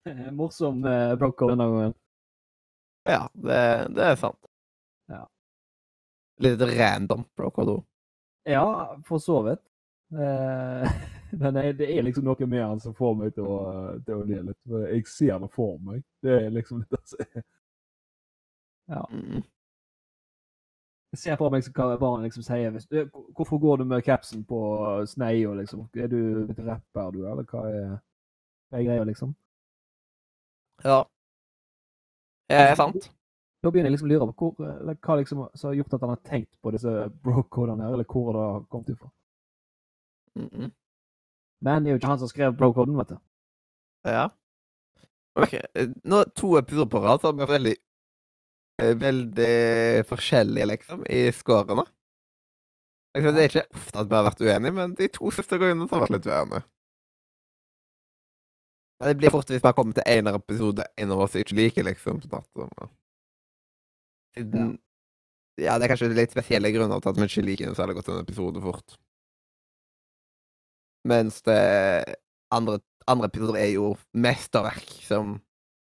Morsom 0.06 0.84
uh, 0.84 1.16
broker 1.16 1.46
denne 1.46 1.64
gangen. 1.64 1.94
Ja, 3.08 3.28
det, 3.32 3.88
det 3.96 4.04
er 4.04 4.20
sant. 4.20 4.38
Ja. 5.08 5.24
Litt 6.44 6.60
random 6.60 7.24
brokodo. 7.36 7.86
Ja, 8.44 8.98
for 9.08 9.18
så 9.18 9.40
vidt. 9.48 9.64
Eh, 11.32 11.38
men 11.38 11.54
det, 11.54 11.72
det 11.78 11.88
er 11.98 12.02
liksom 12.02 12.24
noe 12.24 12.46
med 12.46 12.64
han 12.64 12.80
som 12.80 12.94
får 12.94 13.14
meg 13.18 13.34
til 13.34 13.48
å, 13.48 13.58
til 14.06 14.20
å 14.20 14.26
le 14.28 14.42
litt. 14.50 14.60
Jeg 14.84 15.06
ser 15.08 15.38
det 15.42 15.50
for 15.52 15.78
meg. 15.80 16.04
Det 16.22 16.38
er 16.44 16.50
liksom 16.54 16.84
litt 16.84 16.98
altså, 16.98 17.44
Ja. 18.92 19.04
Jeg 21.12 21.20
ser 21.20 21.36
for 21.36 21.52
meg 21.52 21.66
hva 21.76 21.96
barnet 22.00 22.30
liksom 22.30 22.44
sier. 22.44 22.72
Hvis, 22.72 22.88
hvorfor 23.36 23.60
går 23.60 23.82
du 23.82 23.84
med 23.84 24.04
capsen 24.04 24.44
på 24.48 24.60
sneia, 25.06 25.52
liksom? 25.58 25.84
Er 25.94 26.08
du 26.08 26.46
litt 26.48 26.60
rapper, 26.64 27.10
du, 27.12 27.26
eller 27.28 27.44
hva 27.48 27.64
er, 27.68 27.90
hva 28.70 28.78
er 28.80 28.86
greia, 28.86 29.04
liksom? 29.04 29.34
Ja. 30.84 31.02
Det 32.48 32.62
er 32.70 32.74
sant. 32.80 33.10
Da 33.62 33.70
begynner 33.70 33.92
jeg 33.92 33.94
liksom 33.94 34.08
å 34.08 34.12
lure 34.12 34.26
på 34.32 34.48
hvor, 34.56 34.70
eller 34.72 34.96
hva 34.98 35.18
liksom 35.20 35.44
som 35.54 35.68
har 35.68 35.76
gjort 35.78 35.94
at 35.94 36.02
han 36.02 36.14
har 36.14 36.22
tenkt 36.26 36.56
på 36.64 36.72
disse 36.74 36.94
bro-kodene 37.22 37.84
her, 37.84 37.92
eller 37.94 38.08
hvor 38.08 38.32
det 38.34 38.46
har 38.48 38.64
kommet 38.72 38.94
ifra. 38.96 39.10
Mm. 40.34 40.72
Men 41.62 41.84
det 41.84 41.90
er 41.90 41.96
jo 41.96 42.00
ikke 42.00 42.10
han 42.10 42.20
som 42.22 42.30
skrev 42.30 42.54
bro-koden, 42.58 42.98
vet 42.98 43.14
du. 43.14 43.18
Ja. 44.10 44.26
Ok, 45.38 45.54
Nå 46.04 46.24
to 46.36 46.56
episoder 46.58 46.90
på 46.92 47.00
rad 47.00 47.22
har 47.24 47.32
vi 47.38 47.46
veldig 47.48 47.74
eh, 48.82 48.90
Veldig 49.00 49.52
forskjellige, 50.10 50.66
liksom, 50.74 51.06
i 51.06 51.22
scorene. 51.32 51.86
Liksom, 53.16 53.34
det 53.36 53.44
er 53.44 53.50
ikke 53.50 53.64
ofte 53.78 54.02
at 54.02 54.10
vi 54.10 54.18
har 54.18 54.26
vært 54.26 54.42
uenige, 54.42 54.76
men 54.76 54.94
de 54.98 55.08
to 55.12 55.30
siste 55.32 55.58
så 55.60 55.70
har 55.70 56.04
vært 56.04 56.16
litt 56.16 56.28
uenige. 56.28 56.64
Det 59.02 59.16
blir 59.18 59.32
fort 59.34 59.48
hvis 59.50 59.62
vi 59.62 59.66
har 59.66 59.74
kommet 59.74 59.98
til 59.98 60.06
en 60.06 60.30
episode 60.30 60.84
en 60.96 61.12
av 61.14 61.24
oss 61.24 61.34
ikke 61.38 61.56
liker, 61.58 61.86
liksom. 61.88 62.20
Siden 64.36 64.76
Ja, 65.60 65.76
det 65.76 65.84
er 65.84 65.90
kanskje 65.92 66.12
litt 66.14 66.32
spesielle 66.32 66.70
grunner 66.72 67.02
til 67.02 67.10
at 67.10 67.18
vi 67.18 67.26
ikke 67.28 67.44
liker 67.44 67.68
en 67.68 67.76
særlig 67.76 67.98
godt 67.98 68.12
en 68.12 68.22
episode 68.22 68.62
fort. 68.62 68.96
Mens 71.08 71.40
det 71.42 71.58
andre, 72.54 72.78
andre 73.10 73.26
episoder 73.30 73.58
er 73.58 73.72
jo 73.74 73.94
mesterverk 74.14 74.92
som 75.06 75.40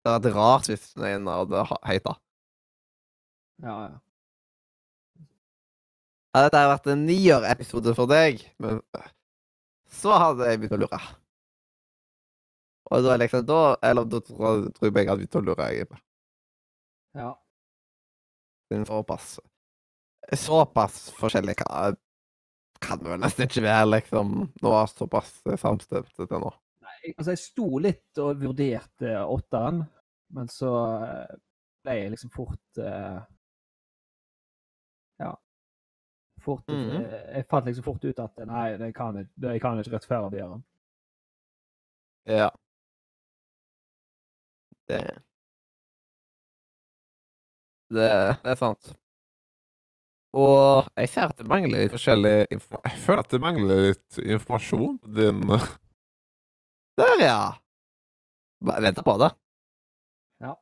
Det 0.04 0.12
hadde 0.14 0.32
vært 0.32 0.36
rart 0.36 0.68
hvis 0.72 0.90
en 1.04 1.28
hadde 1.28 1.64
ha- 1.70 1.80
Ja, 1.88 2.18
Ja, 3.64 3.78
ja. 3.88 3.98
Dette 6.38 6.60
vært 6.70 6.88
en 6.94 7.06
nier-episode 7.08 7.96
for 7.98 8.06
deg, 8.12 8.44
men 8.62 8.78
så 9.90 10.12
hadde 10.22 10.46
jeg 10.46 10.60
begynt 10.62 10.76
å 10.78 10.82
lure. 10.84 11.00
Og 12.92 13.04
da 13.04 13.16
liksom 13.18 13.46
da 13.48 13.76
Eller 13.84 14.06
da 14.06 14.20
tror, 14.22 14.68
jeg 14.86 14.94
jeg 14.94 15.08
hadde 15.10 15.18
begynt 15.24 15.40
å 15.40 15.44
lure, 15.44 15.68
jeg. 15.74 15.88
ja. 17.16 17.34
Såpass 18.86 19.40
Såpass 20.36 21.10
forskjellig 21.18 21.56
kan, 22.82 23.02
vel 23.04 23.20
nesten 23.22 23.48
ikke 23.48 23.64
være, 23.66 23.90
liksom. 23.96 24.38
Nå 24.64 24.74
er 24.78 24.92
såpass 24.92 25.34
samstemte 25.62 26.28
til 26.28 26.44
nå. 26.44 26.52
Nei, 26.86 27.14
Altså, 27.14 27.34
jeg 27.34 27.42
sto 27.44 27.68
litt 27.84 28.22
og 28.24 28.42
vurderte 28.42 29.18
åtteren, 29.24 29.84
men 30.36 30.50
så 30.52 30.72
eh, 31.08 31.36
ble 31.86 31.98
jeg 32.02 32.14
liksom 32.14 32.32
fort 32.34 32.82
uh, 32.84 33.20
Ja. 35.20 35.34
Fort 36.44 36.68
mm 36.68 36.90
-hmm. 36.90 37.06
Jeg 37.36 37.46
fant 37.50 37.66
liksom 37.66 37.84
fort 37.84 38.04
ut 38.04 38.20
at 38.20 38.48
nei, 38.48 38.78
det 38.78 38.96
kan 38.96 39.16
jeg, 39.16 39.28
det 39.36 39.52
jeg 39.52 39.62
kan 39.62 39.80
ikke 39.80 39.96
rettferdiggjøre. 39.96 40.62
Ja. 42.26 42.50
Det 44.88 45.24
Det, 47.90 48.10
det 48.44 48.52
er 48.52 48.56
sant. 48.56 48.98
Og 50.36 50.88
jeg 50.98 51.10
ser 51.10 51.32
at 51.32 51.40
det 51.40 51.48
mangler 51.48 51.84
litt 51.86 51.94
forskjellig 51.96 52.36
informasjon. 52.52 52.92
Jeg 52.92 53.04
føler 53.06 53.24
at 53.24 53.34
det 53.34 53.42
mangler 53.42 53.84
litt 53.88 54.20
informasjon 54.24 54.98
på 55.04 55.14
din 55.18 55.44
Der, 56.98 57.22
ja! 57.22 57.42
Bare 58.68 58.82
venter 58.82 59.06
på 59.06 59.14
det. 59.22 59.30
Ja. 60.42 60.54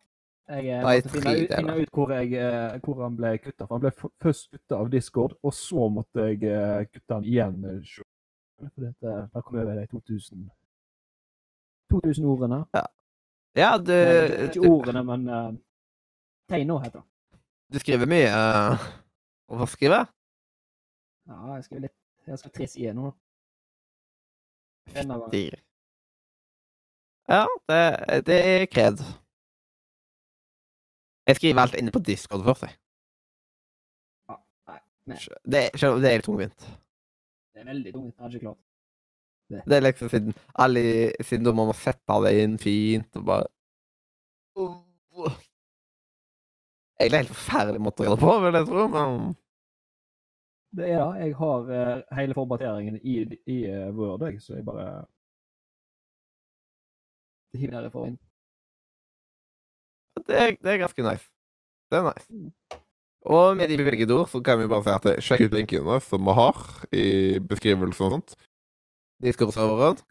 Jeg 0.50 0.68
eh, 0.68 0.82
måtte 0.84 1.14
finne 1.14 1.36
ut, 1.38 1.54
finne 1.56 1.78
ut 1.80 1.94
hvor, 1.96 2.12
jeg, 2.12 2.34
eh, 2.38 2.76
hvor 2.84 3.00
han 3.04 3.16
ble 3.18 3.32
kutta. 3.40 3.68
Han 3.72 3.82
ble 3.82 3.94
først 3.96 4.52
kutta 4.52 4.82
av 4.84 4.92
Discord, 4.92 5.38
og 5.42 5.56
så 5.56 5.88
måtte 5.90 6.28
jeg 6.30 6.44
eh, 6.52 6.84
kutte 6.92 7.18
han 7.18 7.26
igjen 7.26 7.64
eh. 7.72 7.96
For 8.56 8.86
dette, 8.86 9.16
da 9.34 9.42
kom 9.44 9.58
jeg 9.58 9.66
over 9.66 9.80
de 9.82 9.88
2000 9.92 10.46
2000 11.92 12.26
ordene. 12.26 12.62
Ja, 13.56 13.78
du, 13.78 13.92
Eh, 13.94 14.30
du, 14.54 14.60
Ikke 14.60 14.70
ordene, 14.70 15.04
men 15.04 15.28
uh, 15.30 15.54
tegna 16.50 16.78
heter 16.84 17.00
det. 17.00 17.40
du 17.74 17.80
skriver 17.80 18.06
mye. 18.06 18.32
Eh, 19.50 19.58
hva 19.60 19.68
skriver 19.70 19.98
jeg? 20.02 20.12
Ja, 21.30 21.38
jeg 21.56 21.64
skal 21.68 21.86
litt 21.88 22.02
Jeg 22.26 22.42
skal 22.42 22.52
trisse 22.52 22.80
igjennom. 22.80 23.14
Fire. 24.90 25.60
Ja, 27.30 27.46
det, 27.70 28.26
det 28.26 28.38
er 28.50 28.66
kred. 28.70 29.02
Jeg 31.28 31.36
skriver 31.40 31.62
alt 31.62 31.78
inne 31.78 31.94
på 31.94 32.02
Discord 32.06 32.44
først, 32.46 32.66
jeg. 32.66 32.78
nei, 34.30 34.80
nei. 35.10 35.18
Det, 35.54 35.64
selv 35.80 35.98
om 35.98 36.02
det 36.02 36.12
er 36.12 36.20
litt 36.20 36.28
tungvint. 36.30 36.68
Det 37.54 37.62
er 37.62 37.70
veldig 37.70 37.94
tungt. 37.94 38.14
Jeg 38.14 38.24
har 38.24 38.36
ikke 38.36 38.46
klart. 38.46 38.62
Det 39.70 39.78
er 39.78 39.84
liksom 39.86 40.10
siden 40.10 40.34
alle 40.58 40.82
Siden 41.22 41.46
da 41.46 41.52
må 41.54 41.68
man 41.70 41.78
sette 41.78 42.16
det 42.26 42.32
inn 42.42 42.56
fint 42.58 43.20
og 43.20 43.26
bare 43.28 43.46
Egentlig 47.00 47.24
helt 47.24 47.34
forferdelig 47.34 47.82
måte 47.84 48.04
å 48.04 48.06
gjøre 48.06 48.16
det 48.16 48.24
på, 48.24 48.36
vil 48.44 48.58
jeg 48.60 48.68
tro, 48.70 48.86
men 48.94 49.18
Det 50.76 50.88
er 50.92 51.02
det. 51.02 51.26
Jeg 51.26 51.36
har 51.40 51.74
eh, 51.76 51.98
hele 52.20 52.38
formateringen 52.38 52.98
i, 53.02 53.18
i 53.52 53.58
eh, 53.72 53.92
Word, 53.96 54.24
jeg, 54.30 54.42
så 54.44 54.56
jeg 54.56 54.66
bare 54.68 54.88
hiver 57.56 57.86
det 57.88 58.08
inn. 58.08 58.18
det 60.28 60.40
er, 60.42 60.58
det 60.64 60.72
er 60.74 60.82
ganske 60.84 61.04
nice. 61.04 61.30
Det 61.92 62.00
er 62.00 62.10
nice. 62.10 62.80
Og 63.26 63.58
med 63.58 63.70
de 63.70 63.78
bevilgede 63.78 64.14
ord 64.14 64.28
så 64.30 64.42
kan 64.46 64.60
vi 64.60 64.68
bare 64.70 64.84
si 64.86 64.94
at 64.94 65.24
sjekk 65.24 65.48
ut 65.48 65.56
linkene 65.58 66.00
som 66.04 66.28
vi 66.28 66.36
har 66.40 66.60
i 66.94 67.06
beskrivelsen 67.40 68.08
og 68.08 68.12
sånt. 68.18 68.36
Discord-serveren. 69.24 70.02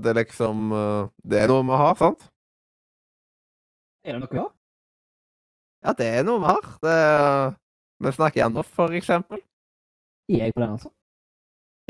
Det 0.00 0.10
er 0.10 0.20
liksom 0.22 0.72
eh, 0.72 1.10
Det 1.22 1.42
er 1.42 1.52
noe 1.52 1.64
vi 1.68 1.82
har, 1.84 1.96
sant? 2.00 2.24
Er 4.04 4.16
det 4.16 4.24
noe 4.24 4.32
vi 4.32 4.40
har? 4.40 4.50
Ja, 5.84 5.94
det 5.96 6.06
er 6.06 6.26
noe 6.28 6.42
har. 6.44 6.66
Det, 6.84 6.96
vi 8.04 8.12
snakker 8.16 8.40
igjen 8.40 8.56
nå, 8.56 8.64
for 8.66 8.96
eksempel. 8.96 9.40
Gir 10.30 10.44
jeg 10.44 10.54
på 10.56 10.62
den, 10.62 10.74
altså? 10.76 10.92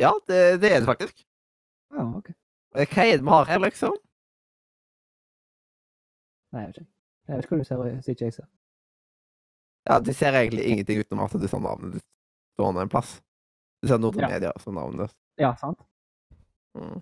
Ja, 0.01 0.13
det, 0.31 0.61
det 0.63 0.71
er 0.71 0.79
det 0.81 0.89
faktisk. 0.89 1.25
Ja, 1.97 2.07
OK. 2.07 2.31
Hva 2.71 2.87
er 2.87 3.19
det 3.19 3.27
vi 3.27 3.35
har 3.35 3.51
her, 3.51 3.61
liksom? 3.65 3.97
Nei, 6.55 6.63
jeg 6.63 6.71
vet 6.71 6.81
ikke. 6.81 6.91
Jeg 7.31 7.37
vet 7.37 7.45
ikke 7.45 7.57
hva 7.57 7.61
du 7.61 7.69
ser, 7.69 7.83
sier 8.05 8.17
ikke 8.17 8.29
jeg 8.29 8.37
ser. 8.39 8.49
Ja, 9.91 9.99
de 10.07 10.15
ser 10.15 10.39
egentlig 10.39 10.65
ingenting 10.71 11.03
utenom 11.03 11.27
at 11.27 11.35
du 11.35 11.47
ser 11.51 11.63
navnet 11.63 11.99
ditt 11.99 12.07
stående 12.55 12.85
en 12.85 12.93
plass. 12.93 13.19
Du 13.83 13.89
ser 13.91 14.01
Nordre 14.03 14.23
Ja. 14.27 14.31
Media 14.35 14.53
som 14.63 14.77
navnet 14.79 15.09
ditt. 15.09 15.17
Ja, 15.41 15.55
sant? 15.59 15.81
Mm. 16.79 17.01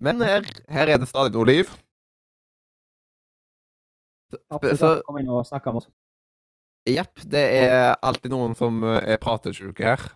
Men 0.00 0.22
her, 0.24 0.46
her 0.68 0.92
er 0.94 1.00
det 1.00 1.08
stadig 1.10 1.34
noe 1.34 1.48
liv. 1.48 1.70
Så- 4.30 5.02
Kom 5.06 5.18
inn 5.20 5.28
og 5.32 5.44
snakk 5.48 5.66
med 5.66 5.80
oss. 5.82 5.90
Jepp, 6.88 7.20
det 7.28 7.42
er 7.60 7.96
alltid 8.02 8.32
noen 8.32 8.54
som 8.56 8.82
eh, 8.84 9.02
er 9.14 9.18
pratesjuke 9.20 9.84
her. 9.84 10.06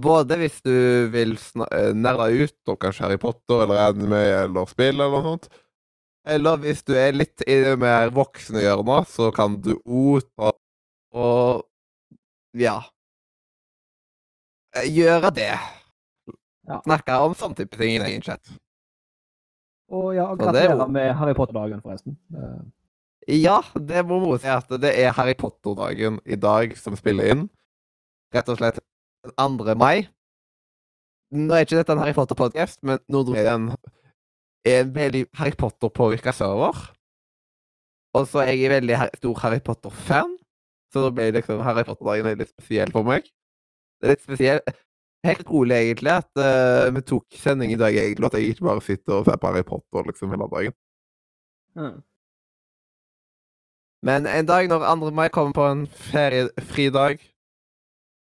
Både 0.00 0.36
hvis 0.38 0.60
du 0.62 1.08
vil 1.10 1.32
eh, 1.34 1.90
nerde 1.96 2.28
ut 2.44 2.70
om 2.70 2.76
kanskje 2.78 3.02
Harry 3.06 3.18
Potter 3.18 3.64
eller 3.64 3.80
anime 3.88 4.20
eller 4.44 4.68
spill 4.70 4.94
eller 5.00 5.10
noe 5.16 5.24
sånt. 5.32 5.48
Eller 6.30 6.60
hvis 6.62 6.84
du 6.86 6.92
er 7.00 7.16
litt 7.16 7.42
i 7.48 7.56
det 7.64 7.74
mer 7.80 8.12
voksne 8.14 8.60
hjørnet, 8.62 9.08
så 9.08 9.30
kan 9.34 9.56
du 9.64 9.72
òg 9.80 10.22
ta 10.36 10.52
og 11.16 11.64
ja 12.60 12.76
eh, 14.76 14.86
gjøre 14.94 15.32
det. 15.34 15.52
Ja. 16.68 16.78
Snakke 16.84 17.16
om 17.24 17.34
sånn 17.34 17.56
type 17.58 17.74
ting 17.80 17.96
i 17.96 18.04
egen 18.04 18.22
chat. 18.22 18.44
Og 19.90 20.12
ja, 20.14 20.28
er 20.30 20.36
gratulerer 20.38 20.90
med 20.94 21.14
Harry 21.18 21.34
Potter-dagen, 21.34 21.80
forresten. 21.82 22.16
Eh, 22.34 22.60
Ja, 23.44 23.60
det 23.76 24.00
må 24.08 24.16
må 24.22 24.38
si 24.40 24.48
at 24.48 24.68
det 24.82 24.90
er 24.98 25.12
Harry 25.12 25.34
Potter-dagen 25.38 26.18
i 26.24 26.36
dag 26.40 26.72
som 26.78 26.96
spiller 26.96 27.28
inn. 27.34 27.42
Rett 28.34 28.48
og 28.48 28.56
slett 28.58 28.78
2. 29.36 29.74
mai. 29.78 30.06
Nå 31.30 31.54
er 31.54 31.66
ikke 31.66 31.76
dette 31.78 31.92
en 31.94 32.00
Harry 32.02 32.14
Potter-podkast, 32.16 32.80
men 32.82 32.98
Nordre 33.12 33.34
Media 33.36 33.52
er 34.64 34.80
en- 34.80 34.94
veldig 34.94 35.26
Harry 35.34 35.52
Potter-påvirka 35.52 36.32
server. 36.34 36.74
Og 38.14 38.26
så 38.26 38.40
er 38.42 38.52
jeg 38.56 38.70
veldig 38.70 38.96
stor 39.20 39.38
Harry 39.44 39.60
Potter-fan, 39.60 40.36
så 40.92 41.04
da 41.04 41.10
ble 41.14 41.30
liksom 41.32 41.60
Harry 41.62 41.84
Potter-dagen 41.84 42.38
litt 42.38 42.48
spesiell 42.50 42.90
for 42.90 43.02
meg. 43.06 43.22
Det 44.00 44.08
er 44.08 44.14
litt 44.16 44.22
spesiell. 44.26 44.60
Helt 45.26 45.50
rolig, 45.52 45.76
egentlig, 45.76 46.12
at 46.22 46.40
uh, 46.40 46.86
vi 46.96 47.02
tok 47.04 47.36
sending 47.36 47.74
i 47.74 47.80
dag, 47.80 47.96
egentlig, 47.96 48.30
at 48.30 48.38
jeg 48.38 48.54
ikke 48.54 48.64
bare 48.64 48.84
sitter 48.84 49.18
og 49.18 49.26
ser 49.26 49.36
på 49.36 49.50
Harry 49.50 49.64
Potter 49.68 50.06
liksom 50.08 50.32
hele 50.32 50.48
dagen. 50.54 50.76
Mm. 51.76 51.98
Men 54.08 54.26
en 54.26 54.48
dag 54.48 54.68
når 54.68 54.86
2. 54.88 55.10
mai 55.12 55.28
kommer 55.28 55.52
på 55.52 55.66
en 55.68 55.86
feriefridag, 55.86 57.20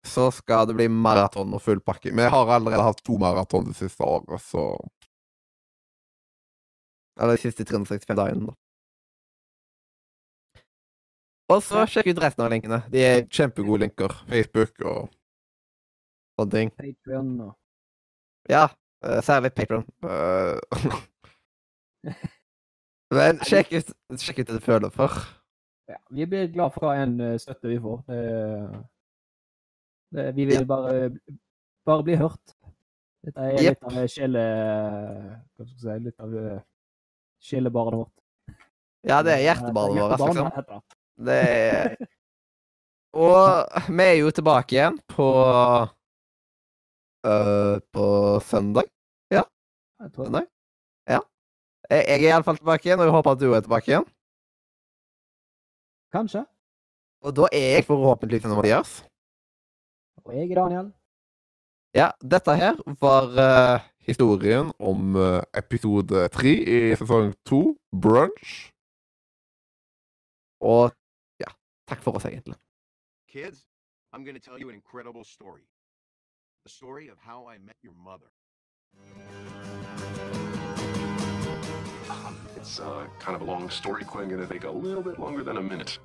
så 0.07 0.31
skal 0.33 0.69
det 0.69 0.77
bli 0.79 0.87
maraton 0.89 1.53
og 1.53 1.63
full 1.63 1.83
pakke. 1.85 2.15
Vi 2.17 2.29
har 2.33 2.53
allerede 2.55 2.85
hatt 2.87 3.03
to 3.05 3.19
maraton 3.21 3.69
det 3.69 3.77
siste 3.77 4.05
året, 4.05 4.41
så 4.43 4.77
Eller 7.17 7.33
de 7.33 7.41
siste 7.41 7.65
365 7.65 8.17
dagene, 8.17 8.51
da. 8.51 8.55
Og 11.49 11.63
så 11.65 11.87
sjekk 11.89 12.11
ut 12.11 12.19
resten 12.21 12.43
av 12.45 12.51
linkene. 12.53 12.83
De 12.93 13.01
er 13.01 13.23
kjempegode 13.33 13.87
linker. 13.87 14.13
Facebook 14.29 14.83
og 14.85 15.15
sånne 16.37 16.53
ting. 16.53 16.73
Patreon 16.77 17.31
og 17.49 17.55
Ja, 18.53 18.69
eh, 19.05 19.21
særlig 19.27 19.53
Patron. 19.57 19.85
Men 23.17 23.39
sjekk 23.47 23.73
ut, 23.79 23.91
sjekk 24.21 24.43
ut 24.43 24.49
det 24.51 24.59
du 24.59 24.65
føler 24.65 24.91
for. 24.95 25.11
ja, 25.89 25.99
Vi 26.11 26.27
blir 26.27 26.49
glad 26.53 26.75
for 26.75 26.87
hva 26.87 26.97
en 27.03 27.17
eh, 27.23 27.37
støtte 27.43 27.71
vi 27.71 27.79
får. 27.83 28.03
Det, 28.11 28.23
det, 30.15 30.25
vi 30.37 30.45
vil 30.51 30.61
Ja. 30.61 30.65
bare, 30.65 31.11
bare 31.87 32.03
bli 32.07 32.17
hørt. 32.19 32.55
Dette 33.27 33.41
er 33.43 33.57
yep. 33.59 33.79
litt 33.81 33.83
av 33.91 34.07
sjele... 34.11 34.43
Hva 35.57 35.65
skal 35.67 35.75
jeg 35.75 35.81
si? 35.83 36.05
Litt 36.05 36.21
av 36.23 36.35
eh, 36.39 36.61
sjelebarnet 37.43 37.99
vårt. 38.05 38.15
Ja, 39.07 39.23
det 39.23 39.33
er 39.37 39.43
hjertebarnet 39.47 40.03
vårt, 40.03 40.21
liksom. 40.23 40.47
Det 41.27 41.41
er 41.49 41.97
Og 43.17 43.89
vi 43.89 44.05
er 44.05 44.17
jo 44.21 44.31
tilbake 44.35 44.77
igjen 44.77 44.99
på 45.09 45.27
øh, 47.31 47.81
På 47.93 48.05
søndag. 48.51 48.87
Jeg 50.01 50.13
tror 50.13 50.25
Søndag? 50.25 50.47
Ja. 51.09 51.21
Jeg 51.91 52.05
er 52.09 52.17
iallfall 52.17 52.57
tilbake 52.57 52.87
igjen, 52.87 53.01
og 53.01 53.07
jeg 53.07 53.15
håper 53.17 53.31
at 53.31 53.41
du 53.41 53.53
er 53.53 53.61
tilbake 53.61 53.89
igjen. 53.91 54.07
Kanskje. 56.13 56.43
Og 57.25 57.37
da 57.37 57.49
er 57.53 57.69
jeg 57.77 57.85
forhåpentligvis 57.85 58.45
en 58.45 58.57
Mathias. 58.59 58.91
Og 60.25 60.35
jeg 60.37 60.51
er 60.51 60.55
Daniel. 60.61 60.93
Ja, 61.95 62.11
dette 62.33 62.57
her 62.61 62.75
var 63.01 63.25
uh, 63.47 63.81
historien 64.09 64.73
om 64.79 65.17
uh, 65.17 65.41
episode 65.63 66.29
tre 66.29 66.53
i 66.77 66.79
sesong 67.01 67.33
to, 67.49 67.61
Brunch. 68.03 68.73
Og 70.61 70.93
ja, 71.41 71.51
takk 71.89 72.03
for 72.05 72.13
oss, 72.19 72.29
egentlig. 72.29 72.59
Kids, 73.33 73.65
I'm 74.13 74.25
gonna 74.25 74.39
to 74.39 74.45
tell 74.45 74.61
you 74.61 74.69
an 74.69 74.75
incredible 74.75 75.25
story. 75.25 75.65
The 76.67 76.71
story 76.71 77.07
of 77.07 77.17
how 77.21 77.47
I 77.47 77.59
met 77.59 77.77
your 77.81 77.93
mother. 78.05 78.27
Um, 82.11 82.37
it's 82.57 82.81
uh, 82.81 83.07
kind 83.21 83.37
of 83.37 83.43
a 83.43 83.45
long 83.45 83.71
story, 83.71 84.03
Quinn. 84.03 84.29
Gonna 84.29 84.49
take 84.49 84.65
a 84.65 84.71
little 84.71 85.01
bit 85.01 85.21
longer 85.21 85.45
than 85.45 85.59
a 85.59 85.63
minute. 85.63 86.01